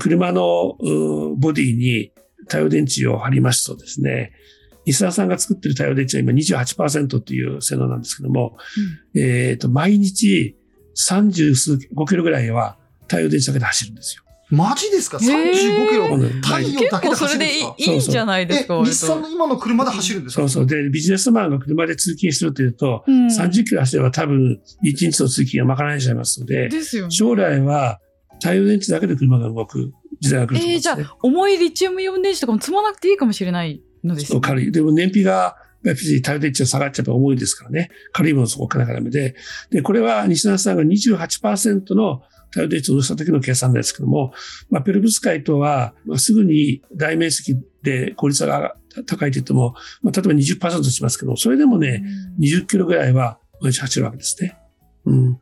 [0.00, 0.90] 車のう
[1.36, 2.10] んボディに
[2.48, 4.32] 太陽電池を貼りますとですね、
[4.86, 8.56] 日産さんが作ってる太陽電池は今28%っていう性能なんですけども、
[9.14, 10.56] えっ、と、毎日
[10.96, 12.76] 30数、5キロぐらいは
[13.08, 14.22] 太陽電池だけで走るんですよ。
[14.48, 16.16] マジですか ?35 へーキロ？
[16.40, 17.74] 太陽結だけで構それ走るんですか？
[17.76, 20.42] でいいいいんじゃないですか日産の今の車で走るんですか？
[20.42, 20.66] そうそう。
[20.66, 27.10] で、ビジネスマンが車で通勤するというと、うん30キロ走れば多分1日の通勤が賄えちゃいますので、ですよね。
[27.10, 27.98] 将来は
[28.40, 30.92] 太陽電池だけで車が動く時代が来ると思うんえー、じゃ。
[30.92, 34.40] あ、重いリチウムイオン電池とかも積まなくていいかもしれないのですね。
[34.40, 34.72] 軽い。
[34.72, 37.90] でも燃費が、やっぱり太陽電池が下がっちゃえば重いですからね。
[38.12, 39.36] 軽いものをそこ置かなきゃダメで。
[39.70, 44.32] で、これは西田さんが28%の太陽電池を乗せた時の計算ですけども、
[44.70, 48.76] まあ、ペルブスカイトは、まあ、すぐに大面積で効率が
[49.06, 52.02] 高いと言っても、まあ、例えば20%しますけど、それでもね、
[52.40, 54.56] 20キロぐらいは毎日走るわけですね。
[55.04, 55.38] うん。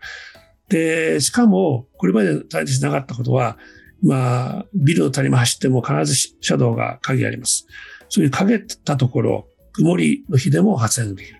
[0.68, 3.58] で、しかも、これまで大事なかったことは、
[4.02, 7.66] まあ、ビルの谷間走っても必ずシャドウが影あります。
[8.08, 11.38] そういう影たところ、曇りの日でも発電できる。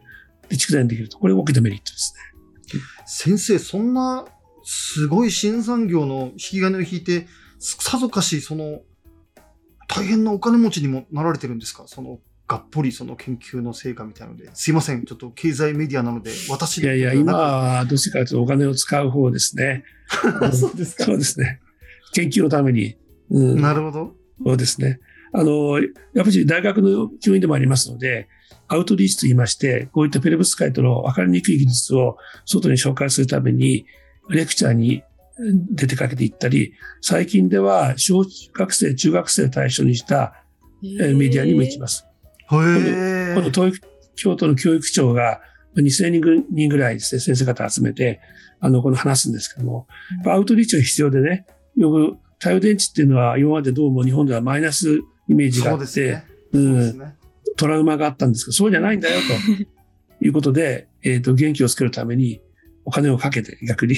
[0.49, 1.19] で、蓄電できると。
[1.19, 2.15] これが大きなメリットです
[2.75, 2.81] ね。
[3.07, 4.27] 先生、そんな、
[4.65, 7.27] すごい新産業の引き金を引いて、
[7.59, 8.81] さぞかし、その、
[9.89, 11.85] 大変なお金持ちにもなられてるんですか？
[11.87, 14.51] その、がっぽりその研究の成果みたいなので。
[14.55, 15.05] すいません。
[15.05, 19.85] ちょっと経済メディアなので、私いやいや、今はどっちかというとお金を使う方ですね。
[20.43, 21.61] う んそうですかそうですね。
[22.13, 22.97] 研究のために。
[23.31, 24.15] うん、なるほど。
[24.45, 25.01] そうですね。
[25.35, 28.29] あの、やっぱり大学の教員でもありますので、
[28.69, 33.85] アウトリーチと言いまして、こういったペレブスカイトの分かりにくい技術を外に紹介するために、
[34.31, 35.03] レクチャーに
[35.73, 36.73] 出てかけていったり、
[37.03, 38.25] 最近では小
[38.55, 40.45] 学生、中学生を対象にした
[40.83, 42.07] えーメディアにも行きます。
[42.07, 43.51] へこのえ。
[43.51, 43.81] 東
[44.15, 45.41] 京都の教育長が
[45.77, 48.21] 2000人人ぐらいですね、先生方集めて、
[48.61, 49.89] あの、この話すんですけども、
[50.27, 56.23] アウトリーチが必要でね、よく太陽電池っていうのは今までどうも日本ではマイナスイメージがそあって。
[57.57, 59.65] トラウマがあったんですけど、そうじゃないんだよ、と
[60.25, 62.41] いうことで、えっ、と、元気をつけるために
[62.85, 63.95] お金をかけて逆に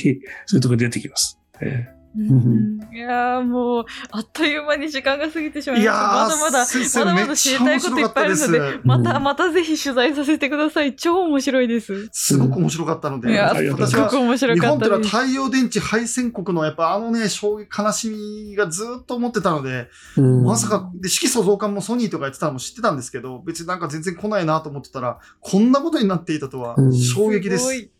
[0.46, 1.38] そういうところに出てきます。
[1.60, 5.92] えーうんいやーもう、あっという間に時間が過ぎてしまいました。
[5.92, 10.96] いやーまだまだ、まだまだ知りたいこといっぱいあるのでまた、またぜひ取材させてください。
[10.96, 12.08] 超面白いです。
[12.12, 15.28] すごく面白かったので、いやー、ありがとうごす私はごく面白日本ってのはかったです。
[15.28, 27.90] 太陽電池敗戦国のやっぱあのね、衝撃、悲しみがずっと思ってたので、うんまさか、で、色素増刊もソニーとかやってたのも知ってたんですけど、別になんか全然来ないなと思ってたら、こんなことになっていたとはうん衝撃です。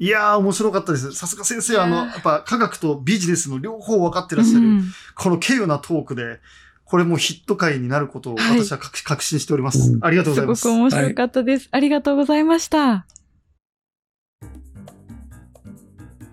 [0.00, 1.12] ごいいやー、面白かったです。
[1.12, 4.84] さすが先生、あの、いやっぱ科学とビジネスの両方分かってらっしゃる、うん
[5.14, 6.40] この稀有なトークで、
[6.84, 9.92] これもヒット回になることをはい私は確確信しております。
[9.92, 10.62] うんありがとうございます。
[10.62, 11.68] すごく面白かったです。
[11.70, 13.06] ありがとうございました。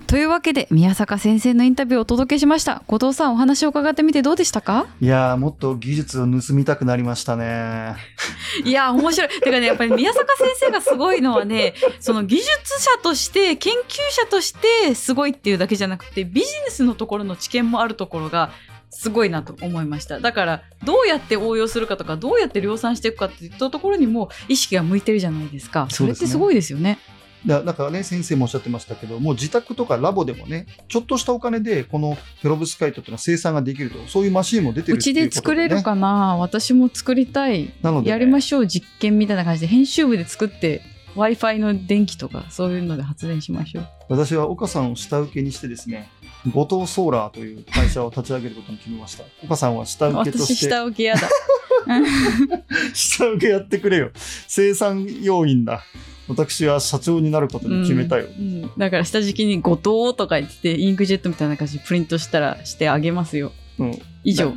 [0.08, 2.82] というわけで宮坂先生のインタビューをお届けしました。
[2.88, 4.88] 後藤さんお話を伺ってみてどうでしたか？
[5.02, 7.96] いやー、もっと技術を盗みたくなりましたね。
[8.64, 9.30] いや面白い。
[9.30, 12.48] てかねやっぱり宮坂先生がすごいのはねその技術
[12.80, 18.52] 者として研究者としてすごいっていうだけじゃなくてビジネスのところの知見もあるところが
[18.90, 20.22] すごいなと思いました。
[20.22, 25.90] だからどうやって応用するかとかどうやって量産していくかっていったところにも意識が向いてるじゃないですか。
[25.92, 26.98] それってすごいですよね
[27.48, 36.36] だだからね、先生もおっしゃってましたけど、もう自宅とかラボでもね、ちょっとしたお金で、このペロブスカイトっていうのは生産ができると、そういうマシンも出てるうことで作れるかな？
[36.38, 37.74] 私も作りたい。
[37.82, 38.06] なので。
[38.06, 39.68] ね、やりましょう実験みたいな感じで。
[39.68, 40.82] 編集部で作って
[41.16, 43.88] w i f i の電気とかそういうので発電しましょう。
[44.10, 46.10] 私は岡さんを下請けにしてですね、
[46.54, 49.24] 後藤ソーラーという会社を立ち上げることに決めました。
[49.44, 51.30] 岡さんは下請けと私して、下請けやだ。
[52.94, 54.12] 下請けやってくれよ。
[54.48, 55.84] 生産要員だ。
[56.28, 58.26] 私は社長になることに決めたよ。
[58.26, 64.54] うんうんだから下敷きに「後藤」とか言ってインクジェットみたいな感じでプリントしたらしてあげますようん以上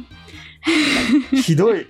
[1.43, 1.87] ひどい。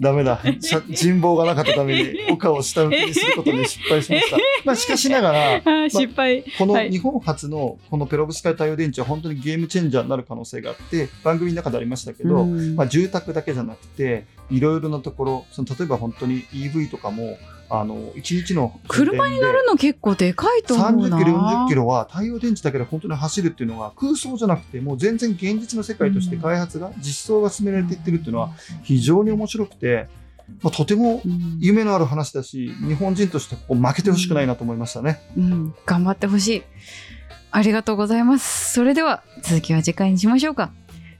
[0.00, 0.40] ダメだ。
[0.88, 4.36] 人望がなかったために、岡を下請けにすることに失敗しました。
[4.64, 17.36] まあ、しかしながら、 あー失敗、このはい日本初のこのペロブスカイ太陽電池は本当にゲームチェンジャーになる可能性があって、番組の中でありましたけど、うんまあ、住宅だけじゃなくて、いろいろなところ、その例えば本当に EV とかも、
[17.70, 28.50] あの、1日の車に乗るの結構でかいと思うな30キロ、40キロは太陽電池だけで本当に走るっていうのは空想じゃなくて、もう全然現実の世界として開発が、実装が進められていってるっていうのは
[28.82, 30.08] 非常に面白くて、
[30.62, 35.20] まあ、とてもうん夢のある話だし、日本人としてここ負けてほしくないなと思いましたね。
[35.36, 36.62] うん、頑張ってほしい。
[37.50, 38.72] ありがとうございます。
[38.72, 40.70] それでは続きは次回にしましょうか。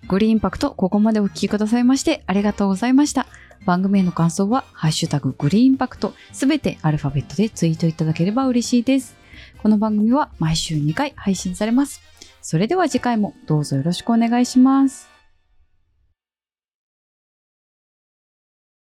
[0.09, 3.27] グリーンパクト、ここまでお聞きくださいましてありがとうございました。
[3.65, 9.17] 番組への感想は、ハッシュタググリーンパクト、すべてアルファベットでツイートいただければ嬉しいです。
[9.63, 12.01] この番組は毎週2回配信されます。
[12.41, 15.18] それでは次回もどうぞよろしくお願いします。